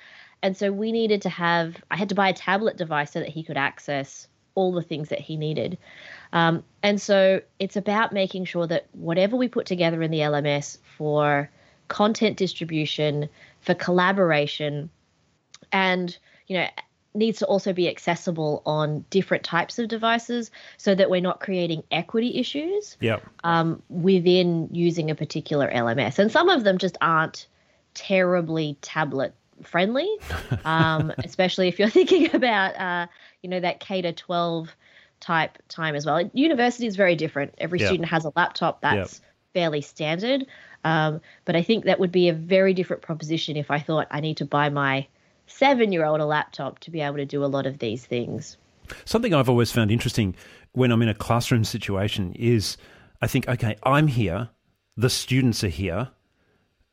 And 0.44 0.56
so 0.56 0.72
we 0.72 0.92
needed 0.92 1.24
to 1.24 1.30
have, 1.30 1.84
I 1.90 1.98
had 1.98 2.10
to 2.10 2.16
buy 2.16 2.30
a 2.30 2.34
tablet 2.34 2.78
device 2.78 3.12
so 3.12 3.20
that 3.20 3.30
he 3.30 3.44
could 3.44 3.58
access 3.58 4.28
all 4.58 4.72
the 4.72 4.82
things 4.82 5.10
that 5.10 5.20
he 5.20 5.38
needed. 5.38 5.78
Um, 6.34 6.64
and 6.82 7.00
so 7.00 7.42
it's 7.60 7.76
about 7.76 8.12
making 8.12 8.46
sure 8.46 8.66
that 8.66 8.88
whatever 8.94 9.38
we 9.38 9.48
put 9.48 9.68
together 9.68 10.02
in 10.02 10.10
the 10.10 10.20
LMS 10.20 10.80
for 10.98 11.50
content 11.90 12.38
distribution, 12.38 13.30
for 13.62 13.76
collaboration, 13.76 14.90
and 15.72 16.18
you 16.48 16.58
know 16.58 16.68
needs 17.14 17.40
to 17.40 17.46
also 17.46 17.72
be 17.72 17.88
accessible 17.88 18.62
on 18.66 19.06
different 19.10 19.44
types 19.44 19.80
of 19.80 19.88
devices 19.88 20.52
so 20.78 20.94
that 20.94 21.10
we're 21.10 21.22
not 21.22 21.40
creating 21.40 21.84
equity 21.92 22.38
issues 22.38 22.98
yep. 23.00 23.24
um, 23.44 23.82
within 23.90 24.70
using 24.72 25.10
a 25.10 25.16
particular 25.16 25.72
LMS. 25.72 26.20
And 26.20 26.32
some 26.32 26.50
of 26.50 26.64
them 26.64 26.78
just 26.78 26.98
aren't 27.02 27.48
terribly 27.96 28.78
tablet 28.82 29.34
friendly, 29.64 30.10
um, 30.66 31.12
especially 31.24 31.68
if 31.68 31.80
you're 31.80 31.90
thinking 31.90 32.34
about, 32.36 32.76
uh, 32.80 33.08
you 33.42 33.50
know, 33.50 33.60
that 33.60 33.80
K 33.80 34.02
to 34.02 34.14
12 34.14 34.76
type 35.20 35.58
time 35.68 35.96
as 35.96 36.06
well. 36.06 36.30
University 36.34 36.88
is 36.88 36.96
very 36.96 37.16
different. 37.16 37.54
Every 37.58 37.80
yep. 37.80 37.88
student 37.88 38.10
has 38.10 38.26
a 38.26 38.32
laptop 38.36 38.82
that's 38.82 39.20
yep. 39.20 39.32
fairly 39.54 39.82
standard. 39.82 40.46
Um, 40.84 41.22
but 41.46 41.56
I 41.56 41.64
think 41.64 41.86
that 41.86 42.00
would 42.00 42.12
be 42.12 42.30
a 42.30 42.34
very 42.34 42.74
different 42.74 43.02
proposition 43.02 43.58
if 43.58 43.72
I 43.72 43.80
thought 43.80 44.08
I 44.12 44.20
need 44.20 44.38
to 44.38 44.46
buy 44.46 44.70
my 44.70 45.08
seven 45.48 45.92
year 45.92 46.06
old 46.06 46.20
a 46.20 46.26
laptop 46.26 46.80
to 46.80 46.92
be 46.92 47.02
able 47.02 47.18
to 47.18 47.26
do 47.26 47.44
a 47.44 47.48
lot 47.48 47.66
of 47.66 47.80
these 47.80 48.06
things. 48.06 48.58
Something 49.06 49.34
I've 49.34 49.50
always 49.50 49.72
found 49.72 49.92
interesting 49.92 50.36
when 50.74 50.92
I'm 50.92 51.02
in 51.02 51.10
a 51.10 51.14
classroom 51.14 51.64
situation 51.64 52.34
is 52.34 52.78
I 53.22 53.28
think, 53.28 53.48
okay, 53.48 53.76
I'm 53.84 54.08
here, 54.08 54.50
the 54.96 55.10
students 55.10 55.64
are 55.64 55.70
here, 55.70 56.10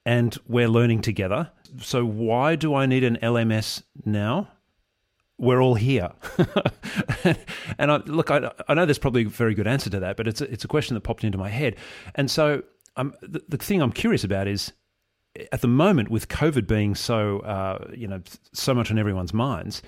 and 0.07 0.37
we're 0.49 0.69
learning 0.69 1.03
together. 1.03 1.51
So 1.81 2.05
why 2.05 2.57
do 2.57 2.75
I 2.75 2.87
need 2.87 3.05
an 3.05 3.19
LMS 3.23 3.83
now? 4.05 4.49
We're 5.39 5.61
all 5.61 5.75
here. 5.75 6.11
and 7.79 7.91
I, 7.91 7.97
look, 8.07 8.31
I, 8.31 8.53
I, 8.69 8.75
know 8.75 8.87
there's 8.87 8.99
probably 8.99 9.23
a 9.23 9.29
very 9.29 9.55
good 9.55 9.67
answer 9.67 9.91
to 9.91 10.01
that, 10.01 10.17
but 10.17 10.29
it's 10.29 10.41
a, 10.41 10.51
it's 10.51 10.65
a 10.65 10.69
question 10.69 10.95
that 10.95 11.01
popped 11.01 11.25
into 11.25 11.39
my 11.39 11.49
head. 11.49 11.77
And 12.15 12.31
so 12.31 12.63
um, 12.97 13.15
the, 13.21 13.43
the 13.49 13.57
thing 13.57 13.83
I'm 13.83 13.93
curious 13.93 14.23
about 14.23 14.47
is 14.47 14.73
at 15.53 15.61
the 15.61 15.69
moment, 15.69 16.11
with 16.11 16.29
COVID 16.29 16.67
being 16.67 16.95
so 16.95 17.41
uh, 17.41 17.91
you 17.95 18.07
know 18.07 18.23
so 18.53 18.75
much 18.75 18.91
on 18.91 18.99
everyone's 18.99 19.35
minds, 19.35 19.83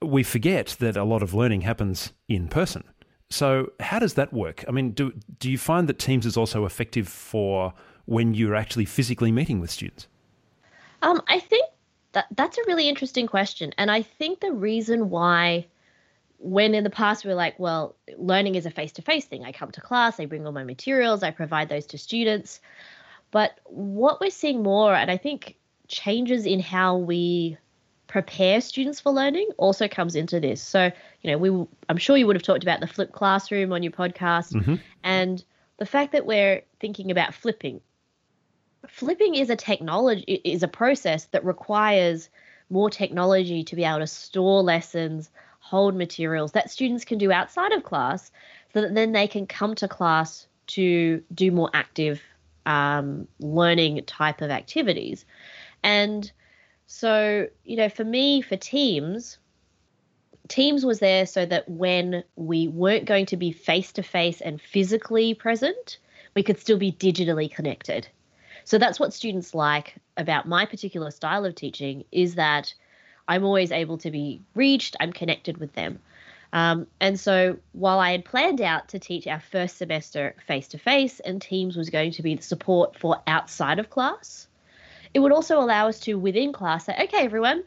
we 0.00 0.22
forget 0.22 0.76
that 0.78 0.96
a 0.96 1.04
lot 1.04 1.22
of 1.22 1.34
learning 1.34 1.62
happens 1.62 2.12
in 2.28 2.48
person. 2.48 2.84
So 3.30 3.72
how 3.80 3.98
does 3.98 4.14
that 4.14 4.32
work? 4.32 4.64
I 4.68 4.70
mean, 4.70 4.92
do 4.92 5.12
do 5.38 5.50
you 5.50 5.58
find 5.58 5.88
that 5.88 5.98
Teams 5.98 6.26
is 6.26 6.36
also 6.36 6.64
effective 6.64 7.08
for 7.08 7.74
when 8.04 8.34
you're 8.34 8.54
actually 8.54 8.84
physically 8.84 9.32
meeting 9.32 9.60
with 9.60 9.70
students? 9.70 10.06
Um, 11.02 11.20
I 11.28 11.40
think 11.40 11.68
that 12.14 12.26
that's 12.34 12.58
a 12.58 12.62
really 12.66 12.88
interesting 12.88 13.26
question, 13.26 13.72
and 13.78 13.90
I 13.90 14.02
think 14.02 14.40
the 14.40 14.52
reason 14.52 15.10
why 15.10 15.66
when 16.38 16.74
in 16.74 16.84
the 16.84 16.90
past 16.90 17.24
we 17.24 17.30
are 17.30 17.34
like, 17.34 17.58
well, 17.58 17.96
learning 18.18 18.54
is 18.54 18.66
a 18.66 18.70
face 18.70 18.92
to 18.92 19.02
face 19.02 19.24
thing. 19.24 19.44
I 19.44 19.52
come 19.52 19.70
to 19.70 19.80
class, 19.80 20.20
I 20.20 20.26
bring 20.26 20.44
all 20.44 20.52
my 20.52 20.64
materials, 20.64 21.22
I 21.22 21.30
provide 21.30 21.70
those 21.70 21.86
to 21.86 21.98
students. 21.98 22.60
But 23.30 23.58
what 23.64 24.20
we're 24.20 24.30
seeing 24.30 24.62
more, 24.62 24.94
and 24.94 25.10
I 25.10 25.16
think 25.16 25.56
changes 25.88 26.44
in 26.44 26.60
how 26.60 26.98
we 26.98 27.56
prepare 28.06 28.60
students 28.60 29.00
for 29.00 29.10
learning 29.10 29.48
also 29.56 29.88
comes 29.88 30.14
into 30.14 30.38
this. 30.38 30.62
So, 30.62 30.90
you 31.22 31.30
know, 31.30 31.38
we 31.38 31.66
I'm 31.88 31.96
sure 31.96 32.16
you 32.16 32.26
would 32.26 32.36
have 32.36 32.42
talked 32.42 32.62
about 32.62 32.80
the 32.80 32.86
flip 32.86 33.10
classroom 33.10 33.72
on 33.72 33.82
your 33.82 33.92
podcast 33.92 34.52
mm-hmm. 34.52 34.76
and 35.02 35.42
the 35.78 35.86
fact 35.86 36.12
that 36.12 36.26
we're 36.26 36.62
thinking 36.78 37.10
about 37.10 37.34
flipping. 37.34 37.80
Flipping 38.88 39.34
is 39.34 39.50
a 39.50 39.56
technology 39.56 40.40
is 40.44 40.62
a 40.62 40.68
process 40.68 41.26
that 41.26 41.44
requires 41.44 42.28
more 42.70 42.90
technology 42.90 43.64
to 43.64 43.76
be 43.76 43.84
able 43.84 44.00
to 44.00 44.06
store 44.06 44.62
lessons, 44.62 45.30
hold 45.60 45.94
materials 45.94 46.52
that 46.52 46.70
students 46.70 47.04
can 47.04 47.18
do 47.18 47.32
outside 47.32 47.72
of 47.72 47.82
class 47.82 48.30
so 48.72 48.82
that 48.82 48.94
then 48.94 49.12
they 49.12 49.26
can 49.26 49.46
come 49.46 49.74
to 49.74 49.88
class 49.88 50.46
to 50.66 51.22
do 51.32 51.50
more 51.50 51.70
active 51.72 52.20
um, 52.66 53.28
learning 53.38 54.02
type 54.06 54.40
of 54.40 54.50
activities. 54.50 55.24
And 55.82 56.30
so, 56.86 57.48
you 57.64 57.76
know, 57.76 57.88
for 57.88 58.04
me, 58.04 58.42
for 58.42 58.56
Teams, 58.56 59.38
Teams 60.48 60.84
was 60.84 60.98
there 60.98 61.24
so 61.24 61.46
that 61.46 61.68
when 61.68 62.22
we 62.36 62.68
weren't 62.68 63.06
going 63.06 63.26
to 63.26 63.36
be 63.36 63.52
face 63.52 63.92
to 63.92 64.02
face 64.02 64.40
and 64.40 64.60
physically 64.60 65.32
present, 65.34 65.98
we 66.34 66.42
could 66.42 66.58
still 66.58 66.76
be 66.76 66.92
digitally 66.92 67.50
connected. 67.50 68.08
So 68.64 68.78
that's 68.78 68.98
what 68.98 69.12
students 69.12 69.54
like 69.54 69.94
about 70.16 70.48
my 70.48 70.64
particular 70.64 71.10
style 71.10 71.44
of 71.44 71.54
teaching 71.54 72.04
is 72.10 72.34
that 72.36 72.74
I'm 73.28 73.44
always 73.44 73.72
able 73.72 73.98
to 73.98 74.10
be 74.10 74.40
reached, 74.54 74.96
I'm 75.00 75.12
connected 75.12 75.58
with 75.58 75.72
them. 75.74 75.98
Um, 76.52 76.86
and 77.00 77.18
so 77.18 77.58
while 77.72 77.98
I 77.98 78.12
had 78.12 78.24
planned 78.24 78.60
out 78.60 78.88
to 78.90 78.98
teach 78.98 79.26
our 79.26 79.40
first 79.40 79.76
semester 79.76 80.36
face 80.46 80.68
to 80.68 80.78
face 80.78 81.20
and 81.20 81.42
Teams 81.42 81.76
was 81.76 81.90
going 81.90 82.12
to 82.12 82.22
be 82.22 82.36
the 82.36 82.42
support 82.42 82.98
for 82.98 83.20
outside 83.26 83.78
of 83.78 83.90
class, 83.90 84.46
it 85.12 85.18
would 85.18 85.32
also 85.32 85.58
allow 85.58 85.88
us 85.88 86.00
to 86.00 86.14
within 86.14 86.52
class 86.52 86.86
say, 86.86 86.96
okay, 87.04 87.24
everyone, 87.24 87.64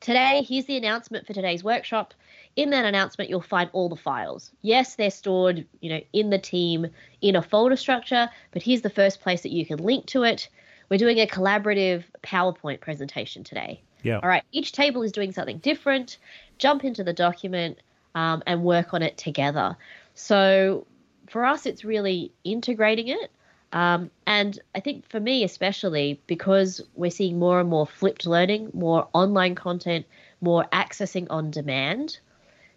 today 0.00 0.44
here's 0.46 0.66
the 0.66 0.76
announcement 0.76 1.26
for 1.26 1.32
today's 1.32 1.64
workshop. 1.64 2.12
In 2.56 2.70
that 2.70 2.84
announcement, 2.84 3.30
you'll 3.30 3.40
find 3.40 3.70
all 3.72 3.88
the 3.88 3.96
files. 3.96 4.50
Yes, 4.62 4.96
they're 4.96 5.10
stored, 5.10 5.66
you 5.80 5.90
know, 5.90 6.00
in 6.12 6.30
the 6.30 6.38
team 6.38 6.88
in 7.20 7.36
a 7.36 7.42
folder 7.42 7.76
structure, 7.76 8.28
but 8.50 8.62
here's 8.62 8.82
the 8.82 8.90
first 8.90 9.20
place 9.20 9.42
that 9.42 9.52
you 9.52 9.64
can 9.64 9.78
link 9.78 10.06
to 10.06 10.24
it. 10.24 10.48
We're 10.88 10.98
doing 10.98 11.20
a 11.20 11.26
collaborative 11.26 12.04
PowerPoint 12.22 12.80
presentation 12.80 13.44
today. 13.44 13.82
Yeah. 14.02 14.18
All 14.22 14.28
right. 14.28 14.42
Each 14.50 14.72
table 14.72 15.02
is 15.02 15.12
doing 15.12 15.32
something 15.32 15.58
different 15.58 16.18
jump 16.60 16.84
into 16.84 17.02
the 17.02 17.12
document 17.12 17.78
um, 18.14 18.42
and 18.46 18.62
work 18.62 18.94
on 18.94 19.02
it 19.02 19.16
together. 19.16 19.76
So 20.14 20.86
for 21.28 21.44
us, 21.44 21.66
it's 21.66 21.84
really 21.84 22.30
integrating 22.44 23.08
it. 23.08 23.30
Um, 23.72 24.10
and 24.26 24.58
I 24.74 24.80
think 24.80 25.08
for 25.08 25.20
me, 25.20 25.42
especially 25.42 26.20
because 26.26 26.80
we're 26.94 27.10
seeing 27.10 27.38
more 27.38 27.60
and 27.60 27.68
more 27.68 27.86
flipped 27.86 28.26
learning, 28.26 28.70
more 28.74 29.08
online 29.12 29.54
content, 29.54 30.06
more 30.40 30.66
accessing 30.72 31.26
on 31.30 31.50
demand, 31.50 32.18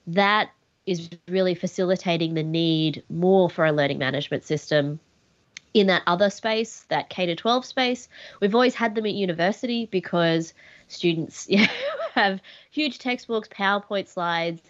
that 0.08 0.50
is 0.86 1.10
really 1.30 1.56
facilitating 1.56 2.34
the 2.34 2.44
need 2.44 3.04
more 3.10 3.50
for 3.50 3.66
a 3.66 3.72
learning 3.72 3.98
management 3.98 4.44
system 4.44 5.00
in 5.74 5.88
that 5.88 6.04
other 6.06 6.30
space, 6.30 6.86
that 6.90 7.10
K 7.10 7.26
to 7.26 7.36
12 7.36 7.66
space. 7.66 8.08
We've 8.40 8.54
always 8.54 8.76
had 8.76 8.96
them 8.96 9.06
at 9.06 9.14
university 9.14 9.88
because 9.88 10.54
students 10.88 11.48
have 12.14 12.42
huge 12.70 13.00
textbooks, 13.00 13.50
PowerPoint 13.50 14.08
slides, 14.08 14.62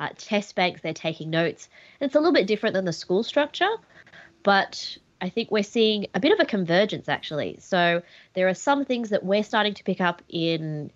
uh, 0.00 0.10
test 0.16 0.54
banks, 0.54 0.80
they're 0.80 0.94
taking 0.94 1.30
notes. 1.30 1.68
It's 2.00 2.14
a 2.14 2.18
little 2.18 2.32
bit 2.32 2.46
different 2.46 2.74
than 2.74 2.84
the 2.84 2.92
school 2.92 3.22
structure, 3.22 3.70
but 4.42 4.96
I 5.20 5.28
think 5.28 5.50
we're 5.50 5.62
seeing 5.62 6.06
a 6.14 6.20
bit 6.20 6.32
of 6.32 6.40
a 6.40 6.44
convergence 6.44 7.08
actually. 7.08 7.58
So 7.60 8.02
there 8.34 8.48
are 8.48 8.54
some 8.54 8.84
things 8.84 9.10
that 9.10 9.24
we're 9.24 9.42
starting 9.42 9.74
to 9.74 9.84
pick 9.84 10.00
up 10.00 10.22
in 10.28 10.90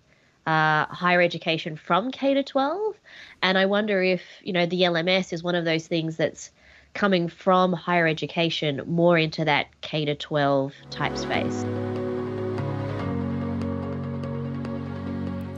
uh, 0.47 0.85
higher 0.85 1.21
education 1.21 1.75
from 1.75 2.11
K 2.11 2.33
to 2.33 2.43
12, 2.43 2.95
and 3.43 3.57
I 3.57 3.65
wonder 3.65 4.01
if 4.01 4.21
you 4.41 4.53
know 4.53 4.65
the 4.65 4.81
LMS 4.81 5.33
is 5.33 5.43
one 5.43 5.55
of 5.55 5.65
those 5.65 5.87
things 5.87 6.17
that's 6.17 6.51
coming 6.93 7.27
from 7.27 7.73
higher 7.73 8.07
education 8.07 8.81
more 8.85 9.17
into 9.17 9.45
that 9.45 9.67
K 9.81 10.05
to 10.05 10.15
12 10.15 10.73
type 10.89 11.17
space. 11.17 11.63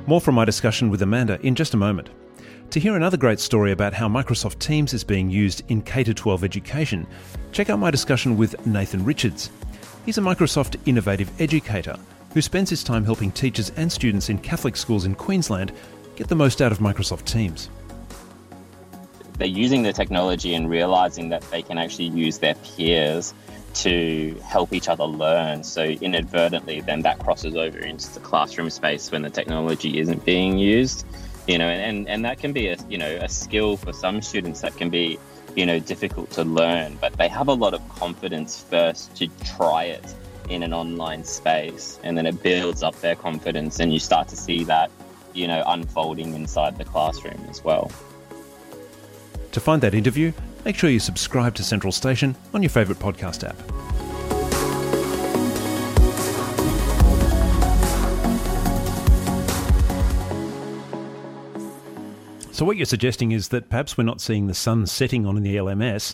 More 0.05 0.19
from 0.19 0.35
my 0.35 0.45
discussion 0.45 0.89
with 0.89 1.01
Amanda 1.01 1.39
in 1.41 1.55
just 1.55 1.73
a 1.73 1.77
moment. 1.77 2.09
To 2.71 2.79
hear 2.79 2.95
another 2.95 3.17
great 3.17 3.39
story 3.39 3.71
about 3.71 3.93
how 3.93 4.09
Microsoft 4.09 4.59
Teams 4.59 4.93
is 4.93 5.03
being 5.03 5.29
used 5.29 5.63
in 5.69 5.81
K 5.81 6.03
12 6.03 6.43
education, 6.43 7.07
check 7.51 7.69
out 7.69 7.79
my 7.79 7.91
discussion 7.91 8.35
with 8.35 8.65
Nathan 8.65 9.05
Richards. 9.05 9.49
He's 10.05 10.17
a 10.17 10.21
Microsoft 10.21 10.75
innovative 10.85 11.29
educator 11.39 11.95
who 12.33 12.41
spends 12.41 12.69
his 12.69 12.83
time 12.83 13.05
helping 13.05 13.31
teachers 13.31 13.71
and 13.75 13.91
students 13.91 14.29
in 14.29 14.37
Catholic 14.39 14.75
schools 14.75 15.05
in 15.05 15.15
Queensland 15.15 15.71
get 16.15 16.27
the 16.27 16.35
most 16.35 16.61
out 16.61 16.71
of 16.71 16.79
Microsoft 16.79 17.25
Teams. 17.25 17.69
They're 19.37 19.47
using 19.47 19.83
the 19.83 19.93
technology 19.93 20.53
and 20.53 20.69
realizing 20.69 21.29
that 21.29 21.41
they 21.51 21.61
can 21.61 21.77
actually 21.77 22.07
use 22.09 22.39
their 22.39 22.55
peers 22.55 23.33
to 23.75 24.39
help 24.43 24.73
each 24.73 24.87
other 24.87 25.05
learn. 25.05 25.63
So 25.63 25.83
inadvertently, 25.83 26.81
then 26.81 27.01
that 27.01 27.19
crosses 27.19 27.55
over 27.55 27.79
into 27.79 28.13
the 28.13 28.19
classroom 28.19 28.69
space 28.69 29.11
when 29.11 29.23
the 29.23 29.29
technology 29.29 29.99
isn't 29.99 30.23
being 30.25 30.57
used. 30.57 31.05
You 31.47 31.57
know, 31.57 31.67
and, 31.67 32.07
and 32.07 32.23
that 32.25 32.39
can 32.39 32.53
be 32.53 32.67
a 32.67 32.77
you 32.87 32.97
know 32.97 33.17
a 33.21 33.27
skill 33.27 33.75
for 33.75 33.91
some 33.91 34.21
students 34.21 34.61
that 34.61 34.77
can 34.77 34.89
be 34.89 35.19
you 35.55 35.65
know 35.65 35.79
difficult 35.79 36.29
to 36.31 36.43
learn, 36.43 36.97
but 37.01 37.13
they 37.17 37.27
have 37.27 37.47
a 37.47 37.53
lot 37.53 37.73
of 37.73 37.87
confidence 37.89 38.63
first 38.69 39.15
to 39.17 39.27
try 39.43 39.85
it 39.85 40.05
in 40.49 40.63
an 40.63 40.73
online 40.73 41.23
space, 41.23 41.99
and 42.03 42.17
then 42.17 42.25
it 42.25 42.41
builds 42.43 42.83
up 42.83 42.99
their 43.01 43.15
confidence, 43.15 43.79
and 43.79 43.93
you 43.93 43.99
start 43.99 44.27
to 44.29 44.35
see 44.35 44.63
that 44.65 44.91
you 45.33 45.47
know 45.47 45.63
unfolding 45.67 46.33
inside 46.33 46.77
the 46.77 46.85
classroom 46.85 47.39
as 47.49 47.63
well. 47.63 47.91
To 49.51 49.59
find 49.59 49.81
that 49.81 49.93
interview, 49.93 50.31
make 50.65 50.75
sure 50.75 50.89
you 50.89 50.99
subscribe 50.99 51.55
to 51.55 51.63
Central 51.63 51.91
Station 51.91 52.35
on 52.53 52.63
your 52.63 52.69
favourite 52.69 52.99
podcast 52.99 53.47
app. 53.47 53.55
So, 62.53 62.65
what 62.65 62.77
you're 62.77 62.85
suggesting 62.85 63.31
is 63.31 63.49
that 63.49 63.69
perhaps 63.69 63.97
we're 63.97 64.03
not 64.03 64.21
seeing 64.21 64.47
the 64.47 64.53
sun 64.53 64.85
setting 64.85 65.25
on 65.25 65.41
the 65.41 65.55
LMS, 65.55 66.13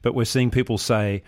but 0.00 0.14
we're 0.14 0.24
seeing 0.24 0.50
people 0.50 0.78
say, 0.78 1.22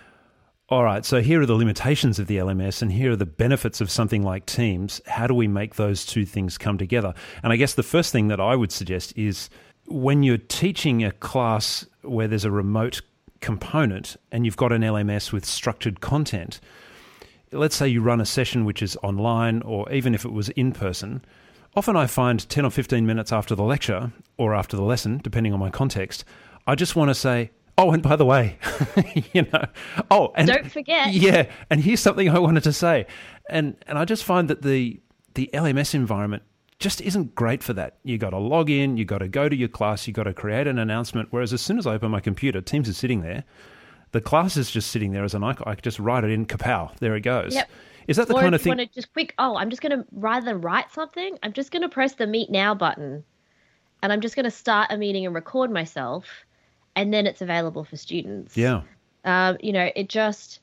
all 0.69 0.83
right, 0.85 1.05
so 1.05 1.21
here 1.21 1.43
are 1.43 1.47
the 1.47 1.55
limitations 1.55 2.19
of 2.19 2.27
the 2.27 2.39
LMS 2.39 2.81
and 2.81 2.91
here 2.91 3.13
are 3.13 3.17
the 3.17 3.27
benefits 3.27 3.81
of 3.81 3.91
something 3.91 4.23
like 4.23 4.47
Teams. 4.47 5.01
How 5.07 5.27
do 5.27 5.35
we 5.35 5.47
make 5.47 5.75
those 5.75 6.07
two 6.07 6.25
things 6.25 6.57
come 6.57 6.79
together? 6.79 7.13
And 7.43 7.53
I 7.53 7.57
guess 7.57 7.75
the 7.75 7.83
first 7.83 8.13
thing 8.13 8.29
that 8.29 8.41
I 8.41 8.57
would 8.57 8.73
suggest 8.73 9.13
is 9.17 9.51
when 9.87 10.23
you're 10.23 10.39
teaching 10.39 11.05
a 11.05 11.13
class 11.13 11.87
where 12.03 12.29
there's 12.29 12.47
a 12.47 12.51
remote 12.51 13.03
component 13.41 14.17
and 14.33 14.47
you've 14.47 14.57
got 14.57 14.73
an 14.73 14.83
LMS 14.83 15.33
with 15.33 15.45
structured 15.45 16.01
content, 16.01 16.61
let's 17.53 17.77
say 17.77 17.87
you 17.87 18.01
run 18.01 18.21
a 18.21 18.27
session 18.27 18.65
which 18.65 18.83
is 18.83 18.97
online 19.03 19.61
or 19.63 19.91
even 19.93 20.15
if 20.15 20.25
it 20.25 20.33
was 20.33 20.49
in 20.51 20.73
person 20.73 21.23
Often 21.77 21.97
I 21.97 22.07
find 22.07 22.49
10 22.49 22.65
or 22.65 22.71
15 22.71 23.05
minutes 23.05 23.33
after 23.33 23.57
the 23.57 23.65
lecture 23.65 24.13
or 24.37 24.55
after 24.55 24.77
the 24.77 24.85
lesson, 24.85 25.21
depending 25.25 25.53
on 25.53 25.59
my 25.59 25.71
context, 25.71 26.25
I 26.69 26.77
just 26.77 26.95
want 26.95 27.09
to 27.11 27.15
say, 27.17 27.51
Oh, 27.77 27.91
and 27.91 28.03
by 28.03 28.17
the 28.17 28.25
way, 28.25 28.57
you 29.33 29.43
know, 29.53 29.67
oh, 30.11 30.33
and 30.37 30.47
don't 30.47 30.71
forget. 30.71 31.13
Yeah, 31.13 31.51
and 31.71 31.81
here's 31.81 32.01
something 32.01 32.29
I 32.29 32.39
wanted 32.39 32.63
to 32.65 32.73
say. 32.73 33.07
And 33.51 33.77
and 33.87 33.99
I 33.99 34.05
just 34.05 34.25
find 34.25 34.49
that 34.49 34.63
the 34.63 35.01
the 35.35 35.51
LMS 35.53 35.95
environment 35.95 36.45
just 36.79 37.01
isn't 37.01 37.35
great 37.35 37.63
for 37.63 37.73
that. 37.73 37.97
You 38.05 38.19
got 38.19 38.31
to 38.31 38.39
log 38.39 38.71
in, 38.71 38.97
you 38.97 39.05
got 39.05 39.19
to 39.19 39.29
go 39.29 39.49
to 39.49 39.57
your 39.57 39.69
class, 39.69 40.07
you 40.07 40.13
got 40.13 40.25
to 40.25 40.35
create 40.35 40.67
an 40.67 40.79
announcement. 40.79 41.29
Whereas 41.31 41.53
as 41.53 41.61
soon 41.61 41.79
as 41.79 41.87
I 41.87 41.95
open 41.95 42.11
my 42.11 42.21
computer, 42.21 42.61
Teams 42.61 42.89
is 42.89 42.97
sitting 42.97 43.23
there. 43.23 43.45
The 44.13 44.21
class 44.21 44.57
is 44.57 44.71
just 44.71 44.91
sitting 44.91 45.11
there 45.11 45.25
as 45.25 45.35
an 45.35 45.43
icon. 45.43 45.65
I 45.67 45.75
could 45.75 45.85
just 45.85 45.99
write 45.99 46.23
it 46.23 46.31
in 46.31 46.47
kapow. 46.47 46.97
There 46.99 47.17
it 47.17 47.23
goes. 47.23 47.55
Yep. 47.55 47.69
Is 48.07 48.17
that 48.17 48.29
the 48.29 48.35
or 48.35 48.41
kind 48.41 48.55
of 48.55 48.63
thing? 48.63 48.77
Want 48.77 48.81
to 48.81 48.95
just 48.95 49.13
quick? 49.13 49.35
Oh, 49.39 49.57
I'm 49.57 49.71
just 49.71 49.83
going 49.83 49.99
to 49.99 50.07
rather 50.13 50.45
than 50.45 50.61
write 50.61 50.93
something. 50.93 51.39
I'm 51.43 51.53
just 51.53 51.71
going 51.71 51.83
to 51.83 51.89
press 51.89 52.15
the 52.15 52.27
meet 52.27 52.51
now 52.51 52.75
button, 52.75 53.25
and 54.03 54.13
I'm 54.13 54.21
just 54.21 54.37
going 54.37 54.45
to 54.45 54.51
start 54.51 54.93
a 54.93 54.97
meeting 54.97 55.27
and 55.27 55.35
record 55.35 55.71
myself, 55.71 56.44
and 56.97 57.13
then 57.13 57.27
it's 57.27 57.43
available 57.43 57.85
for 57.85 57.97
students. 57.97 58.57
Yeah. 58.57 58.83
Um, 59.25 59.57
you 59.61 59.73
know, 59.73 59.91
it 59.95 60.09
just 60.09 60.61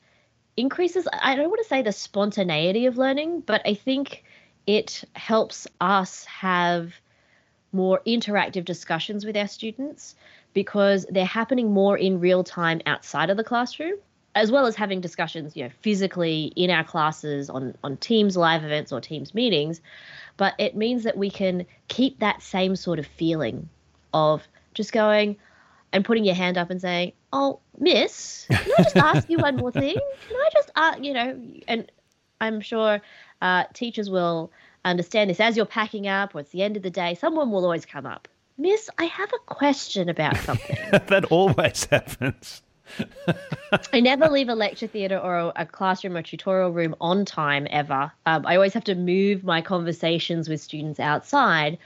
increases. 0.56 1.08
I 1.12 1.36
don't 1.36 1.48
want 1.48 1.62
to 1.62 1.68
say 1.68 1.82
the 1.82 1.92
spontaneity 1.92 2.86
of 2.86 2.98
learning, 2.98 3.40
but 3.40 3.62
I 3.66 3.74
think 3.74 4.24
it 4.66 5.04
helps 5.14 5.66
us 5.80 6.24
have 6.26 6.94
more 7.72 8.00
interactive 8.06 8.64
discussions 8.64 9.24
with 9.24 9.36
our 9.36 9.48
students 9.48 10.14
because 10.52 11.06
they're 11.10 11.24
happening 11.24 11.72
more 11.72 11.96
in 11.96 12.20
real 12.20 12.44
time 12.44 12.80
outside 12.86 13.30
of 13.30 13.36
the 13.36 13.44
classroom 13.44 13.96
as 14.34 14.50
well 14.50 14.66
as 14.66 14.74
having 14.74 15.00
discussions, 15.00 15.56
you 15.56 15.64
know, 15.64 15.70
physically 15.80 16.52
in 16.56 16.70
our 16.70 16.84
classes 16.84 17.50
on 17.50 17.74
on 17.84 17.96
Teams 17.98 18.36
live 18.36 18.64
events 18.64 18.92
or 18.92 19.00
Teams 19.00 19.34
meetings, 19.34 19.80
but 20.36 20.54
it 20.58 20.76
means 20.76 21.04
that 21.04 21.16
we 21.16 21.30
can 21.30 21.66
keep 21.88 22.18
that 22.20 22.42
same 22.42 22.76
sort 22.76 22.98
of 22.98 23.06
feeling 23.06 23.68
of 24.14 24.46
just 24.74 24.92
going 24.92 25.36
and 25.92 26.04
putting 26.04 26.24
your 26.24 26.34
hand 26.34 26.58
up 26.58 26.70
and 26.70 26.80
saying, 26.80 27.12
"Oh, 27.32 27.60
Miss, 27.78 28.46
can 28.50 28.72
I 28.78 28.82
just 28.82 28.96
ask 28.96 29.30
you 29.30 29.38
one 29.38 29.56
more 29.56 29.72
thing? 29.72 29.96
Can 30.28 30.36
I 30.36 30.48
just, 30.52 30.70
uh, 30.74 30.94
you 31.00 31.12
know?" 31.12 31.40
And 31.68 31.90
I'm 32.40 32.60
sure 32.60 33.00
uh, 33.40 33.64
teachers 33.74 34.10
will 34.10 34.52
understand 34.84 35.30
this 35.30 35.40
as 35.40 35.56
you're 35.56 35.66
packing 35.66 36.08
up 36.08 36.34
or 36.34 36.40
it's 36.40 36.50
the 36.50 36.62
end 36.62 36.76
of 36.76 36.82
the 36.82 36.90
day. 36.90 37.14
Someone 37.14 37.50
will 37.50 37.64
always 37.64 37.86
come 37.86 38.06
up, 38.06 38.28
Miss, 38.58 38.90
I 38.98 39.04
have 39.04 39.30
a 39.32 39.54
question 39.54 40.08
about 40.08 40.36
something. 40.38 40.76
that 40.92 41.24
always 41.30 41.84
happens. 41.86 42.62
I 43.92 44.00
never 44.00 44.28
leave 44.28 44.48
a 44.48 44.54
lecture 44.54 44.86
theatre 44.86 45.18
or 45.18 45.38
a, 45.38 45.52
a, 45.56 45.66
classroom 45.66 46.16
or 46.16 46.22
tutorial 46.22 46.70
room 46.70 46.94
on 47.00 47.24
time 47.24 47.66
ever. 47.70 48.12
Um, 48.26 48.44
I 48.46 48.56
always 48.56 48.74
have 48.74 48.84
to 48.84 48.94
move 48.94 49.44
my 49.44 49.62
conversations 49.62 50.48
with 50.48 50.60
students 50.60 51.00
outside. 51.00 51.78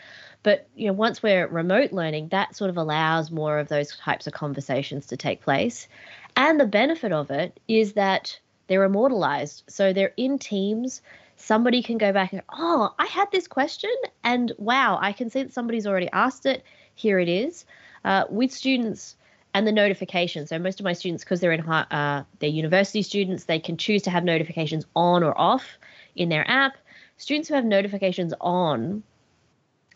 But 0.47 0.69
you 0.77 0.87
know, 0.87 0.93
once 0.93 1.25
we're 1.25 1.49
remote 1.49 1.91
learning, 1.91 2.29
that 2.29 2.55
sort 2.55 2.71
of 2.71 2.77
allows 2.77 3.33
more 3.33 3.59
of 3.59 3.67
those 3.67 3.97
types 3.97 4.29
of 4.29 4.33
conversations 4.33 5.07
to 5.07 5.17
take 5.17 5.43
place. 5.43 5.89
And 6.37 6.61
the 6.61 6.67
benefit 6.67 7.11
of 7.11 7.33
it 7.33 7.59
is 7.67 7.95
that 7.95 8.39
they're 8.69 8.85
immortalized. 8.85 9.65
So 9.67 9.93
they're 9.93 10.15
in 10.17 10.39
teams. 10.39 11.03
Somebody 11.35 11.83
can 11.83 11.99
go 11.99 12.13
back 12.13 12.33
and, 12.33 12.43
oh, 12.49 12.95
I 12.97 13.07
had 13.07 13.29
this 13.33 13.49
question, 13.49 13.91
and 14.23 14.53
wow, 14.57 15.01
I 15.03 15.11
can 15.11 15.31
see 15.31 15.43
that 15.43 15.53
somebody's 15.53 15.85
already 15.85 16.09
asked 16.13 16.47
it. 16.47 16.63
Here 16.95 17.19
it 17.19 17.29
is. 17.29 17.65
Uh, 18.05 18.27
with 18.31 18.53
students, 18.53 19.17
and 19.53 19.67
the 19.67 19.73
notifications. 19.73 20.51
So 20.51 20.61
most 20.61 20.79
of 20.79 20.85
my 20.85 20.93
students, 20.93 21.25
because 21.25 21.41
they're 21.41 21.51
in 21.51 21.69
uh, 21.69 22.23
they're 22.39 22.49
university 22.49 23.03
students, 23.03 23.47
they 23.47 23.59
can 23.59 23.77
choose 23.77 24.03
to 24.03 24.11
have 24.11 24.23
notifications 24.23 24.87
on 24.95 25.25
or 25.25 25.37
off 25.37 25.67
in 26.15 26.29
their 26.29 26.49
app. 26.49 26.77
Students 27.17 27.49
who 27.49 27.55
have 27.55 27.65
notifications 27.65 28.33
on 28.41 29.03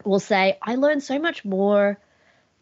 will 0.04 0.20
say, 0.20 0.58
"I 0.62 0.74
learned 0.76 1.02
so 1.02 1.18
much 1.18 1.44
more." 1.44 1.98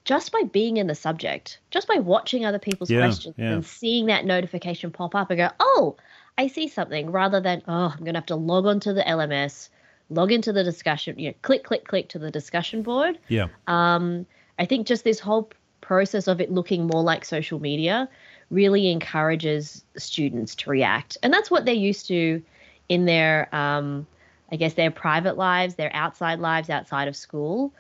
Just 0.05 0.33
by 0.33 0.43
being 0.45 0.79
in 0.79 0.87
the 0.87 0.95
subject, 0.95 1.59
just 1.71 1.87
by 1.87 1.97
watching 1.97 2.47
other 2.47 2.59
people's 2.59 2.91
yeah, 2.91 3.01
questions 3.01 3.35
yeah. 3.37 3.53
and 3.53 3.67
seeing 3.67 4.07
that 4.07 4.25
notification 4.25 4.91
pop 4.91 5.15
up 5.15 5.31
and 5.31 5.37
go, 5.37 5.51
oh, 5.61 5.97
I 6.39 6.47
see 6.47 6.69
something, 6.69 7.11
rather 7.11 7.41
than, 7.43 7.63
oh, 7.69 7.93
I'm 7.93 7.99
going 7.99 8.15
to 8.15 8.21
have 8.21 8.27
to 8.27 8.37
log 8.37 8.65
onto 8.65 8.95
the 8.95 9.03
LMS, 9.03 9.69
log 10.09 10.33
into 10.33 10.51
the 10.51 10.65
discussion, 10.65 11.19
you 11.19 11.29
know, 11.29 11.35
click, 11.43 11.63
click, 11.63 11.87
click 11.87 12.09
to 12.11 12.19
the 12.19 12.31
discussion 12.31 12.83
board. 12.83 13.19
Yeah. 13.29 13.49
Um, 13.67 14.25
I 14.59 14.65
think 14.65 14.87
just 14.87 15.05
this 15.05 15.21
whole 15.21 15.51
process 15.83 16.27
of 16.27 16.41
it 16.41 16.51
looking 16.51 16.87
more 16.87 17.03
like 17.03 17.27
social 17.27 17.61
media 17.61 18.09
really 18.51 18.91
encourages 18.91 19.85
students 19.99 20.55
to 20.55 20.71
react. 20.71 21.19
And 21.23 21.35
that's 21.35 21.51
what 21.51 21.67
they're 21.67 21.75
used 21.75 22.07
to 22.09 22.43
in 22.89 23.05
their, 23.05 23.55
um, 23.55 24.07
I 24.51 24.57
guess, 24.57 24.75
their 24.75 24.91
private 24.91 25.37
lives, 25.37 25.75
their 25.75 25.95
outside 25.95 26.41
lives 26.41 26.71
outside 26.71 27.09
of 27.09 27.17
school. 27.17 27.75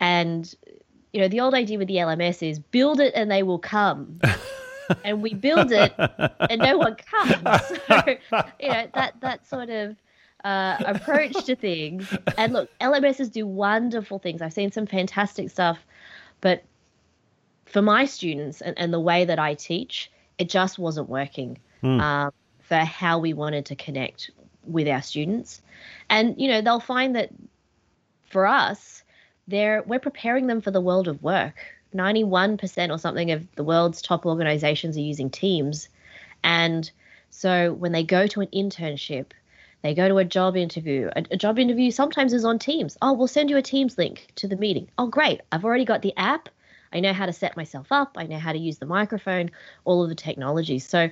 And, 0.00 0.52
you 1.12 1.20
know, 1.20 1.28
the 1.28 1.40
old 1.40 1.54
idea 1.54 1.78
with 1.78 1.88
the 1.88 1.96
LMS 1.96 2.48
is 2.48 2.58
build 2.58 3.00
it 3.00 3.12
and 3.14 3.30
they 3.30 3.42
will 3.42 3.58
come. 3.58 4.20
and 5.04 5.22
we 5.22 5.34
build 5.34 5.72
it 5.72 5.94
and 5.98 6.60
no 6.60 6.78
one 6.78 6.96
comes. 6.96 7.34
So, 7.86 8.02
you 8.60 8.68
know, 8.68 8.88
that, 8.94 9.14
that 9.20 9.46
sort 9.46 9.70
of 9.70 9.96
uh, 10.44 10.76
approach 10.80 11.44
to 11.44 11.56
things. 11.56 12.14
And 12.36 12.52
look, 12.52 12.70
LMSs 12.80 13.32
do 13.32 13.46
wonderful 13.46 14.18
things. 14.18 14.42
I've 14.42 14.52
seen 14.52 14.72
some 14.72 14.86
fantastic 14.86 15.50
stuff, 15.50 15.78
but 16.40 16.64
for 17.66 17.82
my 17.82 18.04
students 18.04 18.60
and, 18.60 18.78
and 18.78 18.92
the 18.92 19.00
way 19.00 19.24
that 19.24 19.38
I 19.38 19.54
teach, 19.54 20.10
it 20.38 20.48
just 20.48 20.78
wasn't 20.78 21.08
working 21.08 21.58
mm. 21.82 22.00
um, 22.00 22.32
for 22.60 22.76
how 22.76 23.18
we 23.18 23.32
wanted 23.32 23.66
to 23.66 23.76
connect 23.76 24.30
with 24.66 24.88
our 24.88 25.02
students. 25.02 25.62
And, 26.08 26.40
you 26.40 26.48
know, 26.48 26.60
they'll 26.60 26.80
find 26.80 27.16
that 27.16 27.30
for 28.30 28.46
us, 28.46 29.02
they're, 29.46 29.82
we're 29.86 30.00
preparing 30.00 30.46
them 30.46 30.60
for 30.60 30.70
the 30.70 30.80
world 30.80 31.08
of 31.08 31.22
work. 31.22 31.54
91% 31.94 32.90
or 32.90 32.98
something 32.98 33.30
of 33.30 33.46
the 33.54 33.64
world's 33.64 34.02
top 34.02 34.26
organizations 34.26 34.96
are 34.96 35.00
using 35.00 35.30
Teams. 35.30 35.88
And 36.42 36.90
so 37.30 37.72
when 37.72 37.92
they 37.92 38.04
go 38.04 38.26
to 38.26 38.40
an 38.40 38.48
internship, 38.48 39.26
they 39.82 39.94
go 39.94 40.08
to 40.08 40.18
a 40.18 40.24
job 40.24 40.56
interview. 40.56 41.10
A, 41.14 41.24
a, 41.32 41.36
job 41.36 41.58
interview 41.58 41.90
sometimes 41.90 42.32
is 42.32 42.44
on 42.44 42.58
Teams. 42.58 42.96
Oh, 43.02 43.12
we'll 43.12 43.28
send 43.28 43.50
you 43.50 43.56
a 43.56 43.62
Teams 43.62 43.98
link 43.98 44.28
to 44.36 44.48
the 44.48 44.56
meeting. 44.56 44.88
Oh, 44.98 45.06
great. 45.06 45.42
I've 45.52 45.64
already 45.64 45.84
got 45.84 46.02
the 46.02 46.16
app. 46.16 46.48
I 46.92 47.00
know 47.00 47.12
how 47.12 47.26
to 47.26 47.32
set 47.32 47.56
myself 47.56 47.88
up. 47.90 48.16
I 48.16 48.26
know 48.26 48.38
how 48.38 48.52
to 48.52 48.58
use 48.58 48.78
the 48.78 48.86
microphone, 48.86 49.50
all 49.84 50.02
of 50.02 50.08
the 50.08 50.14
technologies. 50.14 50.86
So, 50.86 51.10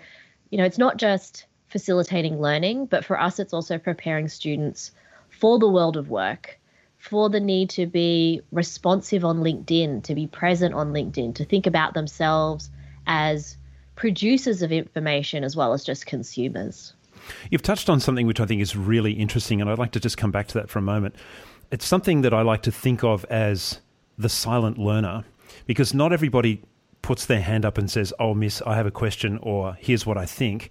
you 0.50 0.58
know, 0.58 0.64
it's 0.64 0.78
not 0.78 0.96
just 0.96 1.44
facilitating 1.72 2.40
learning, 2.40 2.86
but 2.86 3.04
for 3.04 3.18
us, 3.18 3.38
it's 3.38 3.54
also 3.54 3.78
preparing 3.78 4.28
students 4.28 4.92
for 5.30 5.58
the 5.58 5.68
world 5.68 5.96
of 5.96 6.10
work, 6.10 6.60
for 6.98 7.28
the 7.30 7.40
need 7.40 7.70
to 7.70 7.86
be 7.86 8.40
responsive 8.52 9.24
on 9.24 9.38
LinkedIn, 9.38 10.04
to 10.04 10.14
be 10.14 10.26
present 10.26 10.74
on 10.74 10.92
LinkedIn, 10.92 11.34
to 11.34 11.44
think 11.44 11.66
about 11.66 11.94
themselves 11.94 12.70
as 13.06 13.56
producers 13.96 14.62
of 14.62 14.70
information 14.70 15.42
as 15.42 15.56
well 15.56 15.72
as 15.72 15.82
just 15.82 16.06
consumers. 16.06 16.92
You've 17.50 17.62
touched 17.62 17.88
on 17.88 18.00
something 18.00 18.26
which 18.26 18.40
I 18.40 18.46
think 18.46 18.60
is 18.60 18.76
really 18.76 19.12
interesting, 19.12 19.60
and 19.60 19.70
I'd 19.70 19.78
like 19.78 19.92
to 19.92 20.00
just 20.00 20.18
come 20.18 20.30
back 20.30 20.48
to 20.48 20.54
that 20.54 20.68
for 20.68 20.78
a 20.78 20.82
moment. 20.82 21.16
It's 21.70 21.86
something 21.86 22.20
that 22.22 22.34
I 22.34 22.42
like 22.42 22.62
to 22.62 22.72
think 22.72 23.02
of 23.02 23.24
as 23.30 23.80
the 24.18 24.28
silent 24.28 24.78
learner 24.78 25.24
because 25.66 25.94
not 25.94 26.12
everybody 26.12 26.62
puts 27.00 27.26
their 27.26 27.40
hand 27.40 27.64
up 27.64 27.78
and 27.78 27.90
says, 27.90 28.12
"Oh, 28.18 28.34
miss, 28.34 28.62
I 28.66 28.76
have 28.76 28.86
a 28.86 28.90
question," 28.90 29.38
or 29.42 29.76
"Here's 29.80 30.06
what 30.06 30.18
I 30.18 30.26
think," 30.26 30.70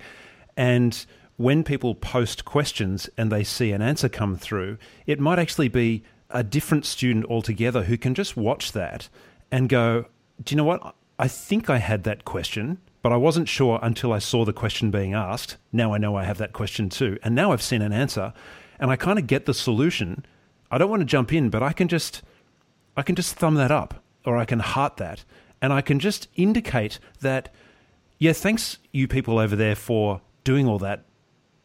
and 0.58 1.06
when 1.38 1.64
people 1.64 1.96
post 1.96 2.46
questions 2.46 3.10
and 3.18 3.32
they 3.32 3.44
see 3.44 3.72
an 3.72 3.82
answer 3.82 4.10
come 4.10 4.36
through, 4.36 4.78
it 5.06 5.20
might 5.20 5.40
actually 5.40 5.70
be 5.70 6.04
a 6.30 6.44
different 6.44 6.86
student 6.86 7.26
altogether 7.26 7.84
who 7.84 7.98
can 7.98 8.14
just 8.14 8.38
watch 8.38 8.72
that 8.74 9.10
and 9.52 9.68
go, 9.68 10.06
Do 10.44 10.54
you 10.54 10.58
know 10.58 10.64
what? 10.64 10.96
I 11.18 11.28
think 11.28 11.70
I 11.70 11.78
had 11.78 12.04
that 12.04 12.26
question, 12.26 12.80
but 13.02 13.12
I 13.12 13.18
wasn't 13.18 13.50
sure 13.50 13.80
until 13.82 14.14
I 14.14 14.20
saw 14.20 14.46
the 14.46 14.54
question 14.54 14.92
being 14.92 15.14
asked. 15.14 15.58
Now 15.72 15.94
I 15.94 15.98
know 15.98 16.16
I 16.16 16.24
have 16.24 16.38
that 16.38 16.54
question 16.54 16.90
too. 16.90 17.18
And 17.24 17.36
now 17.36 17.52
I've 17.52 17.62
seen 17.62 17.82
an 17.82 17.94
answer 17.94 18.34
and 18.82 18.90
I 18.90 18.96
kind 18.96 19.20
of 19.20 19.28
get 19.28 19.46
the 19.46 19.54
solution. 19.54 20.26
I 20.72 20.78
don't 20.78 20.90
want 20.90 21.02
to 21.02 21.06
jump 21.06 21.32
in, 21.32 21.50
but 21.50 21.64
I 21.64 21.72
can 21.72 21.88
just 21.88 22.24
I 22.98 23.04
can 23.04 23.16
just 23.16 23.36
thumb 23.36 23.56
that 23.56 23.72
up 23.72 24.04
or 24.26 24.38
I 24.38 24.46
can 24.46 24.60
heart 24.60 24.98
that, 24.98 25.24
and 25.62 25.72
I 25.72 25.82
can 25.82 26.00
just 26.00 26.28
indicate 26.36 27.00
that, 27.22 27.54
yeah, 28.20 28.34
thanks 28.34 28.78
you 28.92 29.08
people 29.08 29.40
over 29.40 29.56
there 29.56 29.76
for 29.76 30.22
doing 30.44 30.68
all 30.68 30.80
that, 30.80 31.04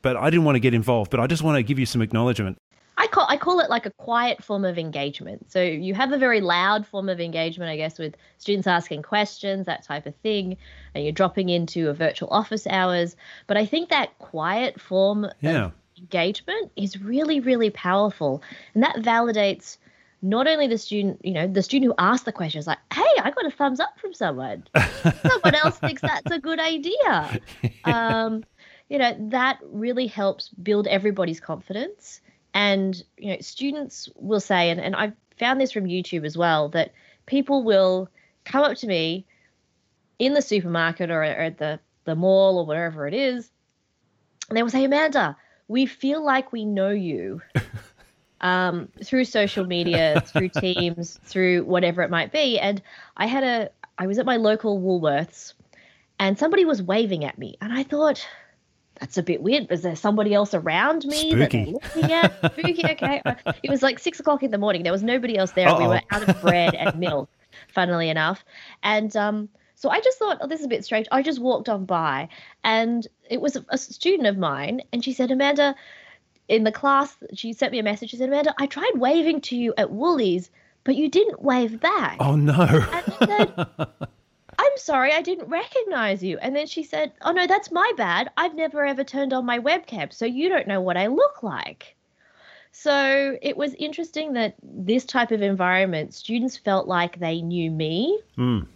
but 0.03 0.17
I 0.17 0.31
didn't 0.31 0.45
want 0.45 0.57
to 0.57 0.61
get 0.61 0.75
involved, 0.75 1.11
but 1.11 1.21
I 1.21 1.27
just 1.27 1.43
want 1.43 1.57
to 1.57 1.63
give 1.63 1.79
you 1.79 1.87
some 1.87 2.03
acknowledgement. 2.03 2.59
I 2.99 3.07
call 3.09 3.27
I 3.29 3.37
call 3.37 3.61
it 3.61 3.69
like 3.69 3.85
a 3.85 3.91
quiet 3.99 4.43
form 4.43 4.65
of 4.65 4.79
engagement. 4.79 5.51
So 5.51 5.63
you 5.63 5.93
have 5.95 6.13
a 6.13 6.19
very 6.19 6.41
loud 6.41 6.87
form 6.87 7.11
of 7.11 7.21
engagement, 7.21 7.71
I 7.71 7.77
guess, 7.77 7.99
with 7.99 8.15
students 8.39 8.67
asking 8.67 9.03
questions, 9.03 9.67
that 9.67 9.85
type 9.85 10.07
of 10.07 10.15
thing, 10.17 10.57
and 10.95 11.05
you're 11.05 11.13
dropping 11.13 11.51
into 11.51 11.91
a 11.91 11.95
virtual 11.95 12.29
office 12.31 12.67
hours. 12.67 13.15
But 13.49 13.59
I 13.59 13.67
think 13.67 13.91
that 13.91 14.19
quiet 14.19 14.81
form 14.81 15.27
Yeah. 15.41 15.67
of 15.67 15.73
engagement 15.99 16.73
is 16.77 17.01
really, 17.03 17.41
really 17.41 17.69
powerful, 17.71 18.43
and 18.75 18.83
that 18.83 18.97
validates 18.97 19.77
not 20.23 20.47
only 20.47 20.67
the 20.67 20.79
student, 20.79 21.23
you 21.23 21.33
know, 21.33 21.47
the 21.47 21.63
student 21.63 21.91
who 21.91 21.95
asked 21.99 22.25
the 22.25 22.33
question 22.33 22.59
is 22.59 22.67
like, 22.67 22.79
"Hey, 22.93 23.05
I 23.23 23.31
got 23.31 23.45
a 23.45 23.51
thumbs 23.51 23.79
up 23.79 23.99
from 24.01 24.15
someone. 24.15 24.65
someone 25.23 25.55
else 25.55 25.79
thinks 25.79 26.01
that's 26.01 26.31
a 26.31 26.39
good 26.39 26.59
idea." 26.59 27.41
Um, 27.85 28.43
you 28.89 28.99
know, 28.99 29.17
that 29.31 29.59
really 29.65 30.07
helps 30.07 30.49
build 30.49 30.87
everybody's 30.87 31.41
confidence. 31.41 32.21
And 32.55 33.03
you 33.19 33.33
know, 33.33 33.39
students 33.41 34.09
will 34.15 34.41
say, 34.41 34.71
and, 34.71 34.81
and 34.81 34.95
I've 34.95 35.15
found 35.39 35.61
this 35.61 35.73
from 35.73 35.85
YouTube 35.85 36.25
as 36.25 36.37
well, 36.37 36.69
that 36.71 36.93
people 37.27 37.63
will 37.63 38.09
come 38.45 38.63
up 38.63 38.77
to 38.79 38.87
me 38.87 39.27
in 40.19 40.33
the 40.33 40.43
supermarket 40.43 41.11
or, 41.11 41.21
or 41.21 41.25
at 41.25 41.59
the 41.59 41.81
the 42.05 42.15
mall 42.15 42.59
or 42.59 42.67
wherever 42.67 43.07
it 43.07 43.15
is, 43.15 43.51
and 44.49 44.57
they 44.57 44.63
will 44.63 44.71
say, 44.71 44.85
Amanda, 44.85 45.37
we 45.69 45.87
feel 45.87 46.25
like 46.25 46.53
we 46.53 46.65
know 46.65 46.91
you 46.91 47.43
um, 48.41 48.89
through 49.05 49.25
social 49.25 49.67
media, 49.67 50.23
through 50.25 50.49
Teams, 50.61 51.19
through 51.25 51.65
whatever 51.65 52.03
it 52.03 52.11
might 52.11 52.33
be. 52.33 52.59
And 52.59 52.81
I 53.17 53.27
had 53.27 53.43
a, 53.43 53.71
I 53.99 54.07
was 54.07 54.19
at 54.19 54.27
my 54.27 54.37
local 54.37 54.81
Woolworths, 54.81 55.55
and 56.19 56.39
somebody 56.39 56.65
was 56.65 56.81
waving 56.81 57.25
at 57.25 57.39
me, 57.39 57.57
and 57.61 57.73
I 57.73 57.83
thought. 57.83 58.27
That's 59.01 59.19
a 59.19 59.23
bit 59.23 59.43
weird. 59.43 59.69
Was 59.69 59.83
there 59.83 59.97
somebody 59.97 60.33
else 60.35 60.55
around 60.55 61.05
me 61.05 61.35
that 61.35 61.51
they're 61.51 61.65
Spooky. 61.67 61.73
looking 61.73 62.13
at? 62.13 62.39
Spooky. 62.53 62.85
Okay. 62.85 63.23
It 63.63 63.71
was 63.71 63.83
like 63.83 63.99
six 63.99 64.21
o'clock 64.21 64.43
in 64.43 64.51
the 64.51 64.59
morning. 64.59 64.83
There 64.83 64.93
was 64.93 65.03
nobody 65.03 65.37
else 65.37 65.53
there. 65.53 65.67
We 65.67 65.85
Uh-oh. 65.85 65.89
were 65.91 66.01
out 66.11 66.29
of 66.29 66.41
bread 66.41 66.75
and 66.75 66.99
milk, 66.99 67.29
funnily 67.69 68.09
enough. 68.09 68.45
And 68.83 69.15
um, 69.17 69.49
so 69.75 69.91
I 69.91 70.01
just 70.01 70.19
thought, 70.19 70.39
oh, 70.41 70.47
this 70.47 70.61
is 70.61 70.67
a 70.67 70.71
bit 70.71 70.85
strange. 70.85 71.07
I 71.13 71.23
just 71.23 71.41
walked 71.41 71.69
on 71.69 71.85
by, 71.85 72.29
and 72.65 73.07
it 73.29 73.41
was 73.41 73.57
a, 73.57 73.65
a 73.69 73.77
student 73.77 74.27
of 74.29 74.39
mine, 74.39 74.81
and 74.93 75.05
she 75.05 75.13
said, 75.13 75.31
Amanda, 75.31 75.75
in 76.49 76.65
the 76.65 76.73
class, 76.73 77.15
she 77.35 77.53
sent 77.53 77.73
me 77.73 77.79
a 77.79 77.83
message. 77.83 78.11
She 78.11 78.17
said, 78.17 78.29
Amanda, 78.29 78.55
I 78.59 78.67
tried 78.67 78.93
waving 78.95 79.43
to 79.43 79.57
you 79.57 79.75
at 79.77 79.91
Woolies, 79.91 80.51
but 80.85 80.95
you 80.97 81.11
didn't 81.11 81.43
wave 81.43 81.81
back. 81.81 82.17
Oh 82.21 82.37
no. 82.37 82.87
And 84.59 84.65
I 84.65 84.69
said, 84.69 84.73
I'm 84.73 84.79
sorry, 84.79 85.13
I 85.13 85.23
didn't 85.23 85.49
recognize 85.49 86.23
you. 86.23 86.39
And 86.39 86.55
then 86.55 86.67
she 86.67 86.83
said, 86.83 87.13
Oh, 87.23 87.33
no, 87.33 87.47
that's 87.47 87.71
my 87.71 87.93
bad. 87.97 88.31
I've 88.37 88.55
never 88.55 88.85
ever 88.85 89.05
turned 89.05 89.33
on 89.33 89.45
my 89.47 89.59
webcam, 89.59 90.13
so 90.13 90.27
you 90.27 90.49
don't 90.49 90.67
know 90.69 90.81
what 90.81 90.97
I 90.97 91.07
look 91.07 91.43
like. 91.43 91.97
So 92.73 93.39
it 93.41 93.57
was 93.57 93.75
interesting 93.75 94.35
that 94.35 94.57
this 94.63 95.05
type 95.05 95.31
of 95.31 95.43
environment, 95.43 96.13
students 96.13 96.57
felt 96.59 96.87
like 96.87 97.19
they 97.19 97.41
knew 97.41 97.71
me 97.71 98.21
Mm. 98.37 98.67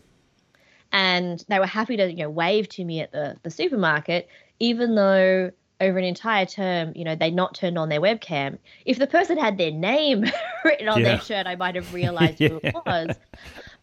and 0.93 1.45
they 1.49 1.59
were 1.59 1.67
happy 1.67 1.97
to, 1.99 2.11
you 2.11 2.17
know, 2.17 2.31
wave 2.31 2.69
to 2.71 2.85
me 2.85 3.01
at 3.01 3.13
the, 3.13 3.37
the 3.43 3.51
supermarket, 3.51 4.29
even 4.59 4.95
though 4.95 5.51
over 5.81 5.99
an 5.99 6.05
entire 6.05 6.47
term, 6.47 6.93
you 6.95 7.05
know, 7.05 7.15
they'd 7.15 7.35
not 7.35 7.55
turned 7.55 7.79
on 7.79 7.89
their 7.91 8.01
webcam. 8.01 8.59
If 8.87 8.99
the 8.99 9.07
person 9.07 9.39
had 9.39 9.59
their 9.59 9.71
name 9.71 10.25
written 10.65 10.89
on 10.89 11.01
Yeah. 11.01 11.17
their 11.17 11.21
shirt, 11.21 11.47
I 11.47 11.57
might 11.57 11.75
have 11.75 11.93
realized 11.93 12.39
who 12.39 12.57
it 12.57 12.75
was. 12.75 13.19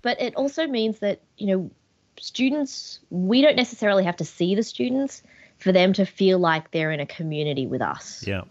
But 0.01 0.19
it 0.21 0.35
also 0.35 0.67
means 0.67 0.99
that, 0.99 1.21
you 1.37 1.47
know, 1.47 1.71
students, 2.19 2.99
we 3.09 3.41
don't 3.41 3.55
necessarily 3.55 4.03
have 4.03 4.17
to 4.17 4.25
see 4.25 4.55
the 4.55 4.63
students 4.63 5.23
for 5.57 5.71
them 5.71 5.93
to 5.93 6.05
feel 6.05 6.39
like 6.39 6.71
they're 6.71 6.91
in 6.91 6.99
a 6.99 7.05
community 7.05 7.65
with 7.67 7.81
us. 7.81 8.23
Yeah. 8.25 8.41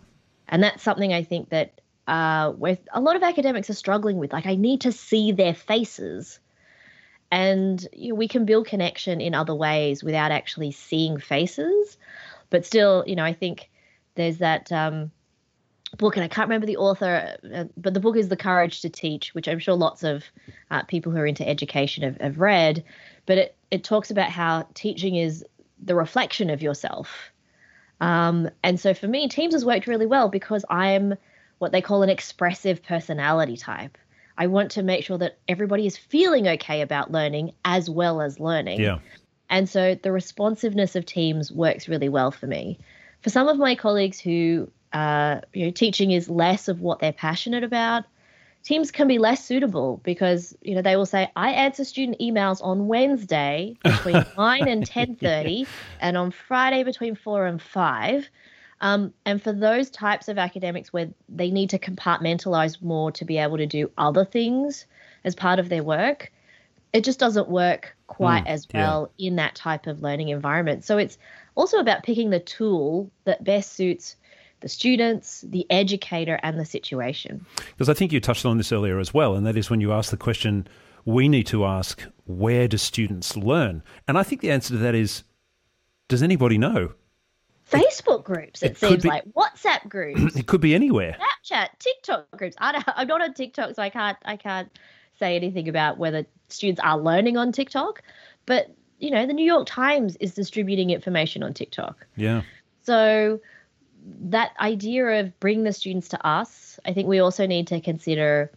And 0.48 0.62
that's 0.62 0.82
something 0.82 1.12
I 1.12 1.22
think 1.22 1.50
that 1.50 1.80
uh, 2.06 2.52
with 2.56 2.80
a 2.92 3.00
lot 3.00 3.16
of 3.16 3.22
academics 3.22 3.70
are 3.70 3.74
struggling 3.74 4.18
with. 4.18 4.32
Like, 4.32 4.46
I 4.46 4.54
need 4.54 4.82
to 4.82 4.92
see 4.92 5.32
their 5.32 5.54
faces. 5.54 6.38
And 7.30 7.84
you 7.92 8.10
know, 8.10 8.14
we 8.14 8.28
can 8.28 8.44
build 8.44 8.66
connection 8.66 9.20
in 9.20 9.34
other 9.34 9.54
ways 9.54 10.04
without 10.04 10.30
actually 10.30 10.72
seeing 10.72 11.18
faces. 11.18 11.96
But 12.50 12.64
still, 12.64 13.02
you 13.06 13.16
know, 13.16 13.24
I 13.24 13.32
think 13.32 13.68
there's 14.14 14.38
that 14.38 14.70
um, 14.70 15.10
book, 15.96 16.16
and 16.16 16.24
I 16.24 16.28
can't 16.28 16.48
remember 16.48 16.66
the 16.66 16.76
author, 16.76 17.36
uh, 17.54 17.64
but 17.76 17.94
the 17.94 18.00
book 18.00 18.16
is 18.16 18.28
The 18.28 18.36
Courage 18.36 18.82
to 18.82 18.88
Teach, 18.88 19.34
which 19.34 19.48
I'm 19.48 19.58
sure 19.58 19.74
lots 19.74 20.04
of 20.04 20.24
uh, 20.70 20.82
people 20.84 21.12
who 21.12 21.18
are 21.18 21.26
into 21.26 21.46
education 21.46 22.04
have, 22.04 22.20
have 22.20 22.38
read. 22.38 22.84
But 23.26 23.38
it, 23.38 23.56
it 23.70 23.84
talks 23.84 24.10
about 24.10 24.30
how 24.30 24.66
teaching 24.74 25.16
is 25.16 25.44
the 25.82 25.94
reflection 25.94 26.50
of 26.50 26.62
yourself. 26.62 27.30
Um, 28.00 28.50
and 28.62 28.78
so 28.78 28.94
for 28.94 29.08
me, 29.08 29.28
Teams 29.28 29.54
has 29.54 29.64
worked 29.64 29.86
really 29.86 30.06
well 30.06 30.28
because 30.28 30.64
I'm 30.70 31.14
what 31.58 31.72
they 31.72 31.80
call 31.80 32.02
an 32.02 32.10
expressive 32.10 32.82
personality 32.82 33.56
type. 33.56 33.96
I 34.38 34.46
want 34.46 34.70
to 34.72 34.82
make 34.82 35.04
sure 35.04 35.18
that 35.18 35.38
everybody 35.48 35.86
is 35.86 35.96
feeling 35.96 36.46
okay 36.46 36.82
about 36.82 37.10
learning 37.10 37.52
as 37.64 37.88
well 37.88 38.20
as 38.20 38.38
learning. 38.38 38.80
Yeah. 38.80 38.98
And 39.48 39.68
so 39.68 39.94
the 39.94 40.12
responsiveness 40.12 40.96
of 40.96 41.06
Teams 41.06 41.50
works 41.50 41.88
really 41.88 42.08
well 42.08 42.30
for 42.30 42.46
me. 42.46 42.78
For 43.22 43.30
some 43.30 43.48
of 43.48 43.56
my 43.56 43.74
colleagues 43.74 44.20
who, 44.20 44.70
uh, 44.92 45.40
you 45.54 45.66
know, 45.66 45.70
teaching 45.70 46.10
is 46.10 46.28
less 46.28 46.68
of 46.68 46.80
what 46.80 46.98
they're 46.98 47.12
passionate 47.12 47.64
about, 47.64 48.04
Teams 48.66 48.90
can 48.90 49.06
be 49.06 49.18
less 49.18 49.44
suitable 49.44 50.00
because 50.02 50.56
you 50.60 50.74
know 50.74 50.82
they 50.82 50.96
will 50.96 51.06
say 51.06 51.30
I 51.36 51.52
answer 51.52 51.84
student 51.84 52.18
emails 52.18 52.60
on 52.64 52.88
Wednesday 52.88 53.76
between 53.84 54.26
nine 54.36 54.66
and 54.66 54.84
ten 54.84 55.14
thirty, 55.14 55.68
and 56.00 56.16
on 56.16 56.32
Friday 56.32 56.82
between 56.82 57.14
four 57.14 57.46
and 57.46 57.62
five. 57.62 58.28
Um, 58.80 59.14
and 59.24 59.40
for 59.40 59.52
those 59.52 59.88
types 59.88 60.26
of 60.26 60.36
academics 60.36 60.92
where 60.92 61.08
they 61.28 61.52
need 61.52 61.70
to 61.70 61.78
compartmentalize 61.78 62.82
more 62.82 63.12
to 63.12 63.24
be 63.24 63.38
able 63.38 63.56
to 63.56 63.66
do 63.66 63.88
other 63.96 64.24
things 64.24 64.84
as 65.24 65.36
part 65.36 65.60
of 65.60 65.68
their 65.68 65.84
work, 65.84 66.32
it 66.92 67.04
just 67.04 67.20
doesn't 67.20 67.48
work 67.48 67.96
quite 68.08 68.44
Mm, 68.46 68.48
as 68.48 68.66
yeah. 68.74 68.80
well 68.80 69.12
in 69.16 69.36
that 69.36 69.54
type 69.54 69.86
of 69.86 70.02
learning 70.02 70.30
environment. 70.30 70.84
So 70.84 70.98
it's 70.98 71.18
also 71.54 71.78
about 71.78 72.02
picking 72.02 72.30
the 72.30 72.40
tool 72.40 73.12
that 73.24 73.44
best 73.44 73.74
suits 73.74 74.16
the 74.66 74.70
students, 74.70 75.42
the 75.42 75.64
educator, 75.70 76.40
and 76.42 76.58
the 76.58 76.64
situation. 76.64 77.46
Because 77.56 77.88
I 77.88 77.94
think 77.94 78.10
you 78.10 78.18
touched 78.18 78.44
on 78.44 78.56
this 78.56 78.72
earlier 78.72 78.98
as 78.98 79.14
well, 79.14 79.36
and 79.36 79.46
that 79.46 79.56
is 79.56 79.70
when 79.70 79.80
you 79.80 79.92
ask 79.92 80.10
the 80.10 80.16
question, 80.16 80.66
we 81.04 81.28
need 81.28 81.46
to 81.46 81.64
ask, 81.64 82.02
where 82.24 82.66
do 82.66 82.76
students 82.76 83.36
learn? 83.36 83.84
And 84.08 84.18
I 84.18 84.24
think 84.24 84.40
the 84.40 84.50
answer 84.50 84.74
to 84.74 84.78
that 84.78 84.96
is, 84.96 85.22
does 86.08 86.20
anybody 86.20 86.58
know? 86.58 86.94
Facebook 87.70 88.24
groups, 88.24 88.60
it, 88.64 88.72
it 88.72 88.78
seems 88.78 89.04
be- 89.04 89.08
like 89.08 89.22
WhatsApp 89.34 89.88
groups, 89.88 90.34
It 90.36 90.48
could 90.48 90.60
be 90.60 90.74
anywhere. 90.74 91.16
Snapchat, 91.20 91.68
TikTok 91.78 92.28
groups. 92.36 92.56
I 92.58 92.72
don't, 92.72 92.84
I'm 92.88 93.06
not 93.06 93.22
on 93.22 93.34
TikTok, 93.34 93.76
so 93.76 93.82
I 93.82 93.90
can't 93.90 94.18
I 94.24 94.36
can't 94.36 94.68
say 95.16 95.36
anything 95.36 95.68
about 95.68 95.96
whether 95.96 96.26
students 96.48 96.80
are 96.82 96.98
learning 96.98 97.36
on 97.36 97.52
TikTok. 97.52 98.02
But 98.46 98.74
you 98.98 99.12
know, 99.12 99.26
the 99.26 99.32
New 99.32 99.44
York 99.44 99.68
Times 99.68 100.16
is 100.16 100.34
distributing 100.34 100.90
information 100.90 101.44
on 101.44 101.54
TikTok. 101.54 102.04
Yeah. 102.16 102.42
So 102.82 103.40
that 104.06 104.52
idea 104.60 105.20
of 105.20 105.38
bring 105.40 105.64
the 105.64 105.72
students 105.72 106.08
to 106.10 106.26
us, 106.26 106.78
I 106.84 106.92
think 106.92 107.08
we 107.08 107.18
also 107.18 107.46
need 107.46 107.66
to 107.68 107.80
consider 107.80 108.52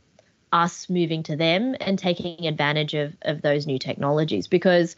us 0.52 0.90
moving 0.90 1.24
to 1.24 1.36
them 1.36 1.76
and 1.80 1.98
taking 1.98 2.48
advantage 2.48 2.94
of, 2.94 3.16
of 3.22 3.42
those 3.42 3.68
new 3.68 3.80
technologies 3.80 4.48
because 4.48 4.96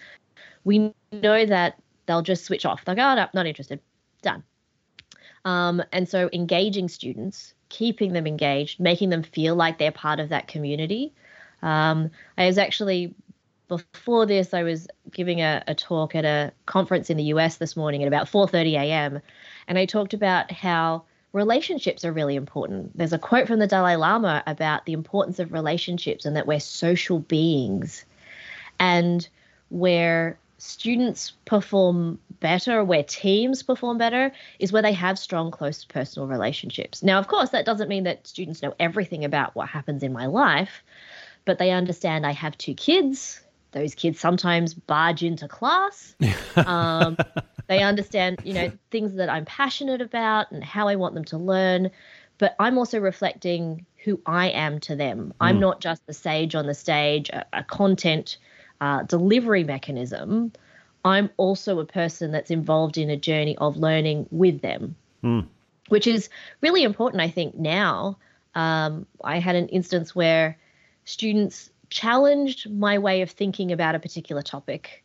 we 0.63 0.93
know 1.11 1.45
that 1.45 1.81
they'll 2.05 2.21
just 2.21 2.45
switch 2.45 2.65
off. 2.65 2.85
They'll 2.85 2.95
go, 2.95 3.11
oh, 3.11 3.15
no, 3.15 3.27
not 3.33 3.47
interested, 3.47 3.79
done. 4.21 4.43
Um, 5.43 5.83
and 5.91 6.07
so 6.07 6.29
engaging 6.31 6.87
students, 6.87 7.53
keeping 7.69 8.13
them 8.13 8.27
engaged, 8.27 8.79
making 8.79 9.09
them 9.09 9.23
feel 9.23 9.55
like 9.55 9.77
they're 9.77 9.91
part 9.91 10.19
of 10.19 10.29
that 10.29 10.47
community. 10.47 11.13
Um, 11.61 12.11
I 12.37 12.45
was 12.45 12.57
actually 12.57 13.13
before 13.77 14.25
this, 14.25 14.53
I 14.53 14.63
was 14.63 14.85
giving 15.11 15.39
a, 15.39 15.63
a 15.65 15.73
talk 15.73 16.13
at 16.13 16.25
a 16.25 16.51
conference 16.65 17.09
in 17.09 17.15
the 17.15 17.23
US 17.35 17.55
this 17.55 17.77
morning 17.77 18.01
at 18.01 18.07
about 18.07 18.27
4:30 18.27 18.73
a.m. 18.73 19.21
And 19.65 19.77
I 19.77 19.85
talked 19.85 20.13
about 20.13 20.51
how 20.51 21.03
relationships 21.31 22.03
are 22.03 22.11
really 22.11 22.35
important. 22.35 22.97
There's 22.97 23.13
a 23.13 23.17
quote 23.17 23.47
from 23.47 23.59
the 23.59 23.67
Dalai 23.67 23.95
Lama 23.95 24.43
about 24.45 24.85
the 24.85 24.91
importance 24.91 25.39
of 25.39 25.53
relationships 25.53 26.25
and 26.25 26.35
that 26.35 26.47
we're 26.47 26.59
social 26.59 27.19
beings. 27.19 28.03
And 28.77 29.27
where 29.69 30.37
students 30.57 31.31
perform 31.45 32.19
better, 32.41 32.83
where 32.83 33.03
teams 33.03 33.63
perform 33.63 33.97
better, 33.97 34.33
is 34.59 34.73
where 34.73 34.81
they 34.81 34.91
have 34.91 35.17
strong, 35.17 35.49
close 35.49 35.85
personal 35.85 36.27
relationships. 36.27 37.01
Now, 37.01 37.19
of 37.19 37.29
course, 37.29 37.51
that 37.51 37.65
doesn't 37.65 37.87
mean 37.87 38.03
that 38.03 38.27
students 38.27 38.61
know 38.61 38.73
everything 38.81 39.23
about 39.23 39.55
what 39.55 39.69
happens 39.69 40.03
in 40.03 40.11
my 40.11 40.25
life, 40.25 40.83
but 41.45 41.57
they 41.57 41.71
understand 41.71 42.25
I 42.25 42.31
have 42.31 42.57
two 42.57 42.73
kids. 42.73 43.39
Those 43.71 43.95
kids 43.95 44.19
sometimes 44.19 44.73
barge 44.73 45.23
into 45.23 45.47
class. 45.47 46.15
Um, 46.57 47.17
they 47.67 47.81
understand, 47.81 48.41
you 48.43 48.53
know, 48.53 48.71
things 48.89 49.13
that 49.13 49.29
I'm 49.29 49.45
passionate 49.45 50.01
about 50.01 50.51
and 50.51 50.61
how 50.63 50.89
I 50.89 50.95
want 50.97 51.13
them 51.15 51.23
to 51.25 51.37
learn. 51.37 51.89
But 52.37 52.55
I'm 52.59 52.77
also 52.77 52.99
reflecting 52.99 53.85
who 54.03 54.19
I 54.25 54.49
am 54.49 54.79
to 54.81 54.95
them. 54.95 55.33
I'm 55.39 55.59
not 55.61 55.79
just 55.79 56.05
the 56.05 56.13
sage 56.13 56.55
on 56.55 56.65
the 56.67 56.73
stage, 56.73 57.29
a, 57.29 57.45
a 57.53 57.63
content 57.63 58.37
uh, 58.81 59.03
delivery 59.03 59.63
mechanism. 59.63 60.51
I'm 61.05 61.29
also 61.37 61.79
a 61.79 61.85
person 61.85 62.31
that's 62.31 62.51
involved 62.51 62.97
in 62.97 63.09
a 63.09 63.17
journey 63.17 63.55
of 63.57 63.77
learning 63.77 64.27
with 64.31 64.61
them, 64.61 64.95
which 65.87 66.07
is 66.07 66.29
really 66.61 66.83
important, 66.83 67.21
I 67.21 67.29
think, 67.29 67.55
now 67.55 68.17
Um, 68.53 69.05
I 69.23 69.39
had 69.39 69.55
an 69.55 69.69
instance 69.69 70.13
where 70.13 70.57
students 71.05 71.70
challenged 71.91 72.71
my 72.71 72.97
way 72.97 73.21
of 73.21 73.29
thinking 73.29 73.71
about 73.71 73.93
a 73.93 73.99
particular 73.99 74.41
topic. 74.41 75.03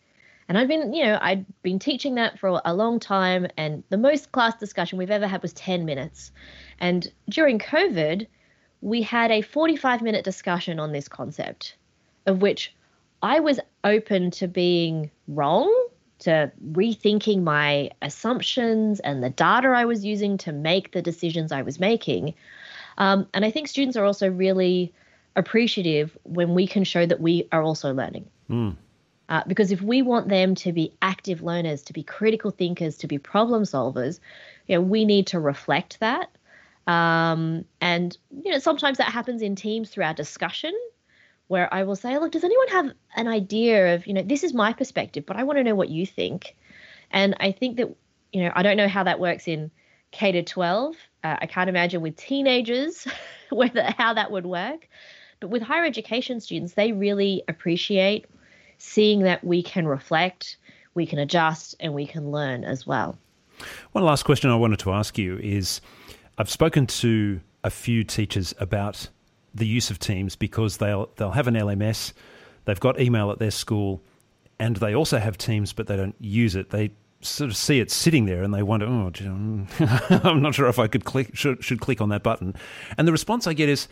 And 0.49 0.57
I'd 0.57 0.69
been, 0.69 0.95
you 0.95 1.05
know, 1.05 1.19
I'd 1.21 1.45
been 1.63 1.79
teaching 1.79 2.15
that 2.15 2.39
for 2.39 2.63
a 2.65 2.73
long 2.73 3.01
time, 3.01 3.49
and 3.59 3.83
the 3.91 3.99
most 3.99 4.33
class 4.33 4.57
discussion 4.57 4.97
we've 4.97 5.11
ever 5.11 5.27
had 5.27 5.43
was 5.43 5.53
10 5.53 5.85
minutes. 5.85 6.31
And 6.79 7.13
during 7.29 7.59
COVID, 7.59 8.27
we 8.81 9.03
had 9.03 9.31
a 9.31 9.43
45 9.43 10.01
minute 10.03 10.25
discussion 10.25 10.79
on 10.79 10.93
this 10.93 11.09
concept, 11.09 11.77
of 12.27 12.41
which 12.41 12.73
I 13.23 13.41
was 13.41 13.59
open 13.83 14.31
to 14.33 14.47
being 14.47 15.11
wrong, 15.27 15.89
to 16.21 16.53
rethinking 16.71 17.43
my 17.43 17.91
assumptions 18.01 19.01
and 19.01 19.23
the 19.23 19.31
data 19.31 19.69
I 19.69 19.85
was 19.85 20.05
using 20.05 20.39
to 20.39 20.53
make 20.53 20.93
the 20.93 21.03
decisions 21.03 21.51
I 21.51 21.63
was 21.63 21.81
making. 21.81 22.35
Um, 22.99 23.27
and 23.35 23.45
I 23.45 23.51
think 23.51 23.67
students 23.69 23.97
are 23.97 24.05
also 24.05 24.31
really 24.31 24.95
appreciative 25.37 26.17
when 26.25 26.55
we 26.55 26.67
can 26.67 26.85
show 26.85 27.07
that 27.07 27.21
we 27.21 27.47
are 27.53 27.63
also 27.63 27.93
learning. 27.93 28.29
Mm. 28.51 28.77
Uh, 29.29 29.43
because 29.47 29.73
if 29.73 29.83
we 29.83 30.03
want 30.03 30.29
them 30.29 30.55
to 30.55 30.73
be 30.73 30.93
active 31.03 31.43
learners, 31.43 31.83
to 31.83 31.93
be 31.93 32.03
critical 32.03 32.51
thinkers, 32.51 32.97
to 32.99 33.07
be 33.07 33.19
problem 33.19 33.65
solvers, 33.65 34.21
you 34.67 34.77
know, 34.77 34.81
we 34.81 35.05
need 35.05 35.27
to 35.29 35.41
reflect 35.41 35.99
that. 36.01 36.31
Um, 36.87 37.65
and 37.81 38.17
you 38.43 38.53
know, 38.53 38.59
sometimes 38.59 38.99
that 38.99 39.09
happens 39.09 39.43
in 39.43 39.57
teams 39.57 39.91
through 39.91 40.05
our 40.05 40.15
discussion, 40.15 40.73
where 41.49 41.73
I 41.75 41.83
will 41.83 41.97
say, 41.97 42.17
"Look, 42.19 42.33
does 42.33 42.45
anyone 42.45 42.69
have 42.69 42.93
an 43.17 43.27
idea 43.27 43.95
of, 43.95 44.07
you 44.07 44.15
know, 44.15 44.23
this 44.23 44.45
is 44.45 44.55
my 44.55 44.73
perspective, 44.73 45.27
but 45.27 45.37
I 45.37 45.43
want 45.43 45.59
to 45.59 45.65
know 45.65 45.75
what 45.75 45.89
you 45.89 46.07
think." 46.07 46.55
And 47.11 47.35
I 47.41 47.51
think 47.51 47.77
that, 47.79 47.89
you 48.33 48.43
know, 48.43 48.53
I 48.55 48.63
don't 48.63 48.77
know 48.77 48.89
how 48.89 49.03
that 49.05 49.19
works 49.19 49.49
in 49.49 49.73
K 50.13 50.33
to 50.33 50.43
12. 50.45 50.95
Uh, 51.25 51.37
I 51.41 51.47
can't 51.47 51.69
imagine 51.69 52.01
with 52.01 52.17
teenagers 52.17 53.07
whether 53.51 53.83
how 53.99 54.15
that 54.15 54.31
would 54.31 54.47
work. 54.47 54.89
But 55.41 55.51
with 55.51 55.63
higher 55.63 55.85
education 55.85 56.41
students, 56.41 56.75
they 56.75 56.93
really 56.93 57.43
appreciate 57.49 58.27
seeing 58.79 59.21
that 59.23 59.43
we 59.45 59.63
can 59.63 59.87
reflect, 59.87 60.57
we 60.95 61.07
can 61.07 61.19
adjust, 61.19 61.75
and 61.81 61.95
we 61.95 62.07
can 62.07 62.31
learn 62.31 62.65
as 62.65 62.87
well. 62.87 63.19
One 63.93 64.05
last 64.05 64.25
question 64.25 64.51
I 64.51 64.57
wanted 64.57 64.79
to 64.81 64.93
ask 64.93 65.17
you 65.17 65.39
is 65.39 65.81
I've 66.39 66.51
spoken 66.51 66.87
to 66.87 67.41
a 67.65 67.71
few 67.71 68.05
teachers 68.05 68.55
about 68.59 69.09
the 69.55 69.67
use 69.67 69.91
of 69.91 69.99
Teams 69.99 70.37
because 70.37 70.77
they'll 70.77 71.11
they'll 71.17 71.31
have 71.31 71.49
an 71.49 71.55
LMS, 71.55 72.13
they've 72.67 72.81
got 72.81 73.01
email 73.01 73.31
at 73.31 73.39
their 73.39 73.51
school, 73.51 74.03
and 74.59 74.77
they 74.77 74.95
also 74.95 75.19
have 75.19 75.39
Teams, 75.39 75.73
but 75.73 75.87
they 75.87 75.97
don't 75.97 76.15
use 76.21 76.55
it. 76.55 76.71
They 76.71 76.91
sort 77.23 77.51
of 77.51 77.57
see 77.57 77.81
it 77.81 77.91
sitting 77.91 78.27
there 78.27 78.43
and 78.43 78.53
they 78.55 78.63
wonder, 78.63 78.87
oh, 78.87 79.11
I'm 80.23 80.43
not 80.43 80.55
sure 80.55 80.69
if 80.69 80.79
I 80.79 80.87
could 80.87 81.05
click 81.05 81.35
should, 81.35 81.65
should 81.65 81.81
click 81.81 82.01
on 82.01 82.11
that 82.11 82.23
button. 82.23 82.55
And 82.99 83.09
the 83.09 83.13
response 83.13 83.47
I 83.47 83.55
get 83.55 83.69
is, 83.69 83.89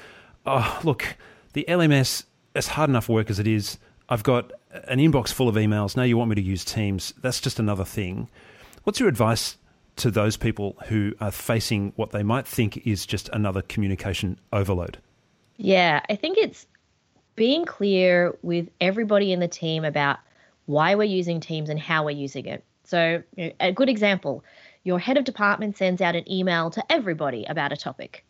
oh, 0.47 0.81
look, 0.85 1.17
the 1.55 1.65
LMS 1.69 2.25
is 2.55 2.69
hard 2.69 2.91
enough 2.91 3.09
work 3.09 3.31
as 3.31 3.39
it 3.39 3.47
is. 3.47 3.79
I've 4.09 4.23
got 4.23 4.53
an 4.89 4.99
inbox 4.99 5.33
full 5.33 5.49
of 5.49 5.55
emails. 5.55 5.97
Now 5.97 6.03
you 6.03 6.19
want 6.19 6.29
me 6.29 6.35
to 6.37 6.43
use 6.43 6.65
Teams. 6.65 7.15
That's 7.23 7.41
just 7.41 7.59
another 7.59 7.85
thing. 7.85 8.29
What's 8.83 9.01
your 9.01 9.09
advice 9.09 9.57
to 9.97 10.11
those 10.11 10.37
people 10.37 10.77
who 10.87 11.15
are 11.21 11.31
facing 11.31 11.93
what 11.97 12.11
they 12.11 12.23
might 12.23 12.47
think 12.47 12.87
is 12.87 13.07
just 13.07 13.29
another 13.31 13.63
communication 13.63 14.39
overload? 14.53 14.99
Yeah, 15.57 16.01
I 16.11 16.17
think 16.17 16.37
it's 16.37 16.67
being 17.37 17.65
clear 17.65 18.37
with 18.43 18.69
everybody 18.81 19.33
in 19.33 19.41
the 19.41 19.49
team 19.49 19.85
about 19.85 20.19
why 20.67 20.95
we're 20.95 21.05
using 21.05 21.41
Teams 21.41 21.71
and 21.71 21.79
how 21.79 22.05
we're 22.05 22.11
using 22.11 22.47
it. 22.47 22.65
So, 22.85 23.23
a 23.61 23.73
good 23.73 23.89
example 23.89 24.45
your 24.83 24.99
head 24.99 25.17
of 25.17 25.25
department 25.25 25.79
sends 25.79 26.03
out 26.03 26.15
an 26.15 26.31
email 26.31 26.71
to 26.71 26.85
everybody 26.93 27.47
about 27.49 27.73
a 27.73 27.77
topic. 27.77 28.25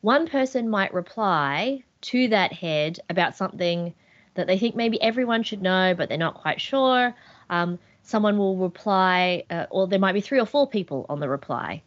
One 0.00 0.28
person 0.28 0.70
might 0.70 0.94
reply 0.94 1.82
to 2.06 2.28
that 2.28 2.52
head 2.52 3.00
about 3.10 3.36
something 3.36 3.94
that 4.34 4.46
they 4.46 4.58
think 4.58 4.76
maybe 4.76 5.00
everyone 5.02 5.42
should 5.42 5.62
know, 5.62 5.94
but 5.96 6.08
they're 6.08 6.18
not 6.18 6.34
quite 6.34 6.60
sure. 6.60 7.14
Um, 7.50 7.78
someone 8.02 8.38
will 8.38 8.56
reply, 8.56 9.44
uh, 9.50 9.66
or 9.70 9.88
there 9.88 9.98
might 9.98 10.12
be 10.12 10.20
three 10.20 10.38
or 10.38 10.46
four 10.46 10.68
people 10.68 11.06
on 11.08 11.20
the 11.20 11.28
reply. 11.28 11.82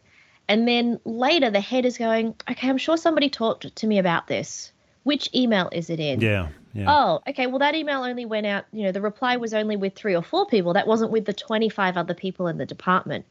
And 0.48 0.66
then 0.66 1.00
later, 1.04 1.50
the 1.50 1.60
head 1.60 1.84
is 1.84 1.96
going, 1.96 2.34
okay, 2.50 2.68
I'm 2.68 2.78
sure 2.78 2.96
somebody 2.96 3.30
talked 3.30 3.74
to 3.74 3.86
me 3.86 3.98
about 3.98 4.26
this. 4.26 4.72
Which 5.04 5.30
email 5.34 5.70
is 5.72 5.88
it 5.88 6.00
in? 6.00 6.20
Yeah, 6.20 6.48
yeah. 6.74 6.86
Oh, 6.88 7.20
okay. 7.28 7.46
Well, 7.46 7.60
that 7.60 7.74
email 7.74 8.02
only 8.02 8.26
went 8.26 8.46
out, 8.46 8.64
you 8.72 8.82
know, 8.82 8.92
the 8.92 9.00
reply 9.00 9.36
was 9.36 9.54
only 9.54 9.76
with 9.76 9.94
three 9.94 10.14
or 10.14 10.22
four 10.22 10.46
people. 10.46 10.74
That 10.74 10.86
wasn't 10.86 11.12
with 11.12 11.24
the 11.24 11.32
25 11.32 11.96
other 11.96 12.14
people 12.14 12.48
in 12.48 12.58
the 12.58 12.66
department. 12.66 13.24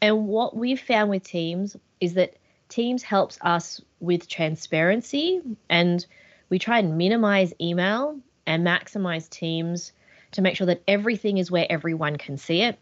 And 0.00 0.28
what 0.28 0.56
we've 0.56 0.80
found 0.80 1.10
with 1.10 1.24
Teams 1.24 1.76
is 2.00 2.14
that 2.14 2.36
Teams 2.68 3.02
helps 3.02 3.38
us 3.40 3.80
with 3.98 4.28
transparency 4.28 5.40
and 5.68 6.06
we 6.50 6.58
try 6.58 6.78
and 6.78 6.98
minimize 6.98 7.54
email 7.60 8.18
and 8.46 8.66
maximize 8.66 9.30
Teams 9.30 9.92
to 10.32 10.42
make 10.42 10.56
sure 10.56 10.66
that 10.66 10.82
everything 10.86 11.38
is 11.38 11.50
where 11.50 11.66
everyone 11.70 12.16
can 12.16 12.36
see 12.36 12.62
it, 12.62 12.78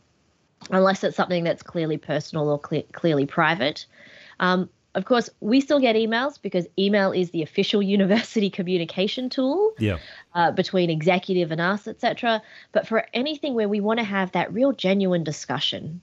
unless 0.71 1.05
it's 1.05 1.17
something 1.17 1.45
that's 1.45 1.63
clearly 1.63 1.97
personal 1.97 2.49
or 2.49 2.59
cle- 2.59 2.83
clearly 2.93 3.27
private. 3.27 3.87
Um, 4.41 4.69
of 4.95 5.05
course, 5.05 5.31
we 5.41 5.61
still 5.61 5.81
get 5.81 5.97
emails 5.97 6.41
because 6.41 6.67
email 6.79 7.13
is 7.13 7.31
the 7.31 7.43
official 7.43 7.83
university 7.97 8.51
communication 8.51 9.29
tool 9.29 9.75
yeah. 9.79 9.99
uh, 10.35 10.51
between 10.51 10.91
executive 10.91 11.53
and 11.53 11.61
us, 11.61 11.87
etc. 11.87 12.43
But 12.73 12.89
for 12.89 13.07
anything 13.15 13.55
where 13.55 13.69
we 13.69 13.81
want 13.81 13.99
to 13.99 14.05
have 14.05 14.33
that 14.33 14.53
real 14.53 14.73
genuine 14.73 15.25
discussion, 15.25 16.01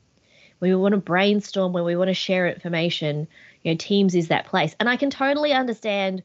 where 0.59 0.69
we 0.69 0.81
want 0.81 0.93
to 0.93 0.99
brainstorm, 0.99 1.73
where 1.73 1.83
we 1.83 1.95
want 1.95 2.09
to 2.09 2.13
share 2.13 2.47
information, 2.47 3.27
you 3.63 3.71
know, 3.71 3.77
Teams 3.77 4.15
is 4.15 4.29
that 4.29 4.45
place. 4.45 4.75
And 4.79 4.87
I 4.87 4.95
can 4.95 5.09
totally 5.09 5.51
understand 5.51 6.23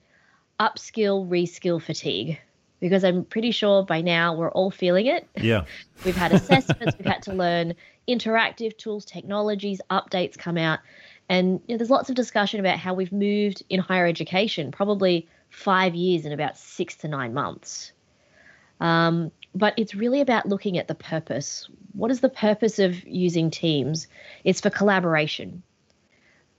upskill, 0.61 1.27
reskill 1.29 1.83
fatigue 1.83 2.39
because 2.81 3.05
I'm 3.05 3.25
pretty 3.25 3.51
sure 3.51 3.85
by 3.85 4.01
now 4.01 4.35
we're 4.35 4.51
all 4.51 4.71
feeling 4.71 5.07
it. 5.07 5.29
Yeah. 5.37 5.65
we've 6.05 6.17
had 6.17 6.33
assessments, 6.33 6.97
we've 6.99 7.07
had 7.07 7.23
to 7.23 7.33
learn 7.33 7.75
interactive 8.09 8.77
tools, 8.77 9.05
technologies, 9.05 9.81
updates 9.91 10.37
come 10.37 10.57
out. 10.57 10.81
And 11.29 11.61
you 11.67 11.75
know, 11.75 11.79
there's 11.79 11.91
lots 11.91 12.09
of 12.09 12.17
discussion 12.17 12.59
about 12.59 12.79
how 12.79 12.95
we've 12.95 13.13
moved 13.13 13.63
in 13.69 13.81
higher 13.81 14.07
education, 14.07 14.73
probably 14.73 15.29
five 15.51 15.95
years 15.95 16.25
in 16.25 16.33
about 16.33 16.59
six 16.59 16.97
to 16.97 17.09
nine 17.09 17.35
months. 17.35 17.93
Um, 18.81 19.31
but 19.55 19.75
it's 19.77 19.95
really 19.95 20.21
about 20.21 20.49
looking 20.49 20.79
at 20.79 20.89
the 20.89 20.95
purpose. 20.95 21.69
What 21.93 22.11
is 22.11 22.21
the 22.21 22.29
purpose 22.29 22.79
of 22.79 23.05
using 23.07 23.51
Teams? 23.51 24.07
It's 24.45 24.61
for 24.61 24.71
collaboration. 24.71 25.63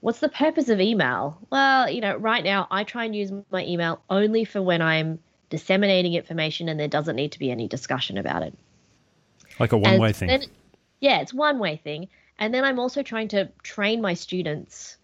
What's 0.02 0.18
the 0.18 0.28
purpose 0.28 0.68
of 0.68 0.80
email? 0.80 1.38
Well, 1.48 1.88
you 1.88 2.00
know, 2.00 2.16
right 2.16 2.42
now 2.42 2.66
I 2.72 2.82
try 2.82 3.04
and 3.04 3.14
use 3.14 3.30
my 3.52 3.64
email 3.64 4.02
only 4.10 4.44
for 4.44 4.60
when 4.60 4.82
I'm 4.82 5.20
disseminating 5.48 6.14
information 6.14 6.68
and 6.68 6.78
there 6.78 6.88
doesn't 6.88 7.14
need 7.14 7.30
to 7.32 7.38
be 7.38 7.52
any 7.52 7.68
discussion 7.68 8.18
about 8.18 8.42
it. 8.42 8.52
Like 9.60 9.70
a 9.70 9.78
one 9.78 10.00
way 10.00 10.12
thing. 10.12 10.26
Then, 10.26 10.42
yeah, 10.98 11.20
it's 11.20 11.32
one 11.32 11.60
way 11.60 11.76
thing. 11.76 12.08
And 12.40 12.52
then 12.52 12.64
I'm 12.64 12.80
also 12.80 13.04
trying 13.04 13.28
to 13.28 13.48
train 13.62 14.00
my 14.00 14.14
students 14.14 14.96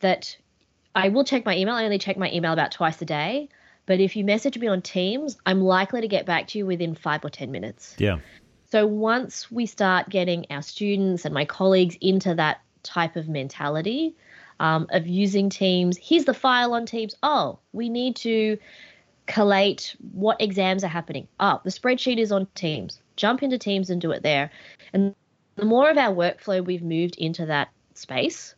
that 0.00 0.36
I 0.96 1.10
will 1.10 1.22
check 1.22 1.46
my 1.46 1.56
email. 1.56 1.76
I 1.76 1.84
only 1.84 1.98
check 1.98 2.16
my 2.16 2.32
email 2.32 2.52
about 2.52 2.72
twice 2.72 3.00
a 3.00 3.04
day. 3.04 3.48
But 3.86 4.00
if 4.00 4.16
you 4.16 4.24
message 4.24 4.58
me 4.58 4.66
on 4.66 4.82
Teams, 4.82 5.38
I'm 5.46 5.60
likely 5.60 6.00
to 6.00 6.08
get 6.08 6.26
back 6.26 6.48
to 6.48 6.58
you 6.58 6.66
within 6.66 6.96
five 6.96 7.24
or 7.24 7.30
10 7.30 7.52
minutes. 7.52 7.94
Yeah. 7.98 8.18
So 8.72 8.84
once 8.84 9.48
we 9.48 9.66
start 9.66 10.08
getting 10.08 10.46
our 10.50 10.60
students 10.60 11.24
and 11.24 11.32
my 11.32 11.44
colleagues 11.44 11.96
into 12.00 12.34
that 12.34 12.60
type 12.88 13.16
of 13.16 13.28
mentality 13.28 14.14
um, 14.60 14.86
of 14.90 15.06
using 15.06 15.50
Teams, 15.50 15.96
here's 15.96 16.24
the 16.24 16.34
file 16.34 16.74
on 16.74 16.86
Teams. 16.86 17.14
Oh, 17.22 17.58
we 17.72 17.88
need 17.88 18.16
to 18.16 18.58
collate 19.26 19.94
what 20.12 20.40
exams 20.40 20.82
are 20.82 20.88
happening. 20.88 21.28
Oh, 21.38 21.60
the 21.62 21.70
spreadsheet 21.70 22.18
is 22.18 22.32
on 22.32 22.46
Teams. 22.54 23.00
Jump 23.16 23.42
into 23.42 23.58
Teams 23.58 23.90
and 23.90 24.00
do 24.00 24.10
it 24.10 24.22
there. 24.22 24.50
And 24.92 25.14
the 25.56 25.64
more 25.64 25.90
of 25.90 25.98
our 25.98 26.14
workflow 26.14 26.64
we've 26.64 26.82
moved 26.82 27.16
into 27.16 27.46
that 27.46 27.68
space, 27.94 28.54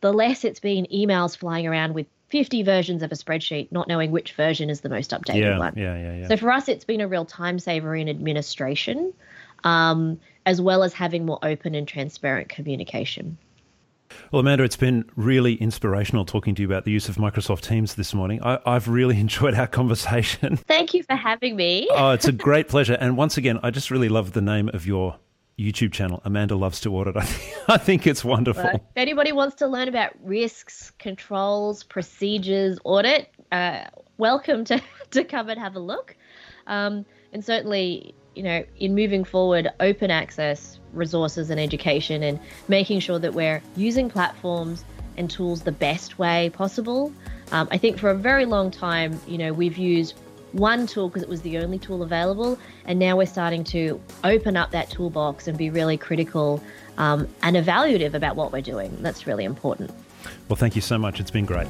the 0.00 0.12
less 0.12 0.44
it's 0.44 0.60
been 0.60 0.86
emails 0.92 1.36
flying 1.36 1.66
around 1.66 1.94
with 1.94 2.06
50 2.28 2.62
versions 2.62 3.02
of 3.02 3.12
a 3.12 3.14
spreadsheet, 3.14 3.70
not 3.72 3.88
knowing 3.88 4.10
which 4.10 4.32
version 4.32 4.70
is 4.70 4.80
the 4.80 4.88
most 4.88 5.10
updated 5.10 5.42
yeah, 5.42 5.58
one. 5.58 5.74
Yeah, 5.76 5.96
yeah, 5.96 6.14
yeah. 6.14 6.28
So 6.28 6.36
for 6.38 6.50
us, 6.50 6.68
it's 6.68 6.84
been 6.84 7.02
a 7.02 7.08
real 7.08 7.26
time 7.26 7.58
saver 7.58 7.94
in 7.94 8.08
administration, 8.08 9.12
um, 9.64 10.18
as 10.46 10.60
well 10.60 10.82
as 10.82 10.94
having 10.94 11.26
more 11.26 11.38
open 11.42 11.74
and 11.74 11.86
transparent 11.86 12.48
communication. 12.48 13.36
Well, 14.30 14.40
Amanda, 14.40 14.64
it's 14.64 14.76
been 14.76 15.04
really 15.16 15.54
inspirational 15.54 16.24
talking 16.24 16.54
to 16.54 16.62
you 16.62 16.68
about 16.68 16.84
the 16.84 16.90
use 16.90 17.08
of 17.08 17.16
Microsoft 17.16 17.62
Teams 17.62 17.94
this 17.94 18.14
morning. 18.14 18.40
I, 18.42 18.58
have 18.66 18.88
really 18.88 19.20
enjoyed 19.20 19.54
our 19.54 19.66
conversation. 19.66 20.56
Thank 20.56 20.94
you 20.94 21.02
for 21.02 21.16
having 21.16 21.56
me. 21.56 21.88
oh, 21.92 22.10
it's 22.10 22.28
a 22.28 22.32
great 22.32 22.68
pleasure. 22.68 22.96
And 23.00 23.16
once 23.16 23.36
again, 23.36 23.58
I 23.62 23.70
just 23.70 23.90
really 23.90 24.08
love 24.08 24.32
the 24.32 24.40
name 24.40 24.70
of 24.72 24.86
your 24.86 25.18
YouTube 25.58 25.92
channel, 25.92 26.22
Amanda 26.24 26.56
Loves 26.56 26.80
to 26.80 26.94
Audit. 26.94 27.16
I 27.18 27.24
think, 27.24 27.68
I 27.68 27.76
think 27.76 28.06
it's 28.06 28.24
wonderful. 28.24 28.64
if 28.64 28.80
anybody 28.96 29.32
wants 29.32 29.56
to 29.56 29.66
learn 29.66 29.88
about 29.88 30.12
risks, 30.22 30.92
controls, 30.98 31.82
procedures, 31.84 32.78
audit, 32.84 33.28
uh, 33.52 33.84
welcome 34.18 34.64
to, 34.64 34.80
to 35.10 35.24
come 35.24 35.48
and 35.48 35.60
have 35.60 35.76
a 35.76 35.80
look. 35.80 36.16
Um, 36.66 37.04
and 37.32 37.44
certainly, 37.44 38.14
you 38.34 38.42
know, 38.42 38.64
in 38.78 38.94
moving 38.94 39.24
forward, 39.24 39.70
open 39.80 40.10
access 40.10 40.78
resources 40.92 41.50
and 41.50 41.60
education 41.60 42.22
and 42.22 42.38
making 42.68 43.00
sure 43.00 43.18
that 43.18 43.34
we're 43.34 43.62
using 43.76 44.08
platforms 44.10 44.84
and 45.16 45.30
tools 45.30 45.62
the 45.62 45.72
best 45.72 46.18
way 46.18 46.50
possible 46.50 47.12
Um, 47.52 47.68
I 47.70 47.76
think 47.76 47.98
for 47.98 48.08
a 48.08 48.14
very 48.14 48.46
long 48.46 48.70
time, 48.70 49.20
you 49.28 49.36
know, 49.36 49.52
we've 49.52 49.76
used 49.76 50.14
one 50.52 50.86
tool 50.86 51.08
because 51.08 51.22
it 51.22 51.28
was 51.28 51.42
the 51.42 51.58
only 51.58 51.78
tool 51.78 52.02
available, 52.02 52.58
and 52.86 52.98
now 52.98 53.16
we're 53.16 53.26
starting 53.26 53.62
to 53.64 54.00
open 54.24 54.56
up 54.56 54.70
that 54.70 54.90
toolbox 54.90 55.46
and 55.48 55.56
be 55.56 55.68
really 55.68 55.98
critical 55.98 56.62
um, 56.96 57.28
and 57.42 57.56
evaluative 57.56 58.14
about 58.14 58.36
what 58.36 58.52
we're 58.52 58.62
doing. 58.62 58.96
That's 59.02 59.26
really 59.26 59.44
important. 59.44 59.90
Well, 60.48 60.56
thank 60.56 60.74
you 60.74 60.82
so 60.82 60.98
much. 60.98 61.20
It's 61.20 61.30
been 61.30 61.46
great. 61.46 61.68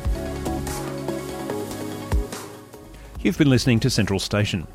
You've 3.20 3.38
been 3.38 3.50
listening 3.50 3.80
to 3.80 3.90
Central 3.90 4.20
Station. 4.20 4.66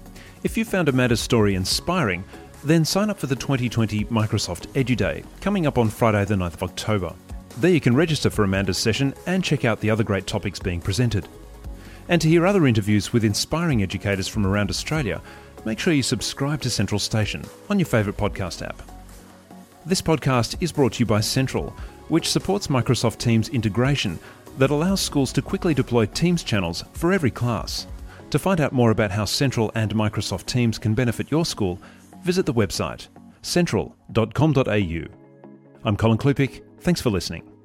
If 0.44 0.56
you 0.56 0.66
found 0.66 0.88
Amanda's 0.88 1.20
story 1.20 1.56
inspiring, 1.56 2.24
then 2.64 2.86
sign 2.86 3.10
up 3.10 3.18
for 3.18 3.26
the 3.26 3.36
2020 3.36 4.06
Microsoft 4.06 4.68
EduDay 4.74 5.26
coming 5.42 5.66
up 5.66 5.80
on 5.80 5.90
Friday, 5.90 6.26
the 6.26 6.36
9th 6.36 6.54
of 6.54 6.64
October. 6.64 7.14
There 7.58 7.72
you 7.72 7.82
can 7.82 7.96
register 7.96 8.30
for 8.30 8.44
Amanda's 8.44 8.78
session 8.78 9.16
and 9.26 9.44
check 9.44 9.66
out 9.66 9.80
the 9.80 9.90
other 9.90 10.04
great 10.04 10.28
topics 10.28 10.60
being 10.60 10.80
presented. 10.80 11.28
And 12.08 12.22
to 12.22 12.30
hear 12.30 12.46
other 12.46 12.68
interviews 12.68 13.12
with 13.12 13.24
inspiring 13.24 13.82
educators 13.82 14.28
from 14.28 14.46
around 14.46 14.70
Australia, 14.70 15.24
make 15.66 15.80
sure 15.80 15.94
you 15.94 16.04
subscribe 16.04 16.62
to 16.62 16.70
Central 16.70 17.00
Station 17.00 17.44
on 17.70 17.80
your 17.80 17.88
favourite 17.88 18.18
podcast 18.18 18.64
app. 18.64 18.80
This 19.88 20.04
podcast 20.04 20.56
is 20.62 20.72
brought 20.72 20.94
to 20.94 21.00
you 21.00 21.08
by 21.08 21.22
Central, 21.22 21.72
which 22.10 22.30
supports 22.30 22.68
Microsoft 22.68 23.18
Teams 23.18 23.50
integration 23.50 24.20
that 24.60 24.70
allows 24.70 25.02
schools 25.02 25.34
to 25.34 25.42
quickly 25.42 25.74
deploy 25.74 26.06
Teams 26.06 26.44
channels 26.44 26.84
for 26.94 27.12
every 27.12 27.32
class. 27.32 27.88
To 28.32 28.40
find 28.40 28.60
out 28.60 28.74
more 28.74 28.92
about 28.92 29.12
how 29.12 29.26
Central 29.26 29.72
and 29.76 29.94
Microsoft 29.94 30.46
Teams 30.48 30.78
can 30.78 30.94
benefit 30.94 31.32
your 31.32 31.46
school, 31.46 31.80
visit 32.24 32.46
the 32.46 32.54
website 32.54 33.08
central.com.au. 33.42 35.06
I'm 35.86 35.96
Colin 35.96 36.18
Klupik. 36.18 36.64
Thanks 36.82 37.00
for 37.00 37.10
listening. 37.10 37.57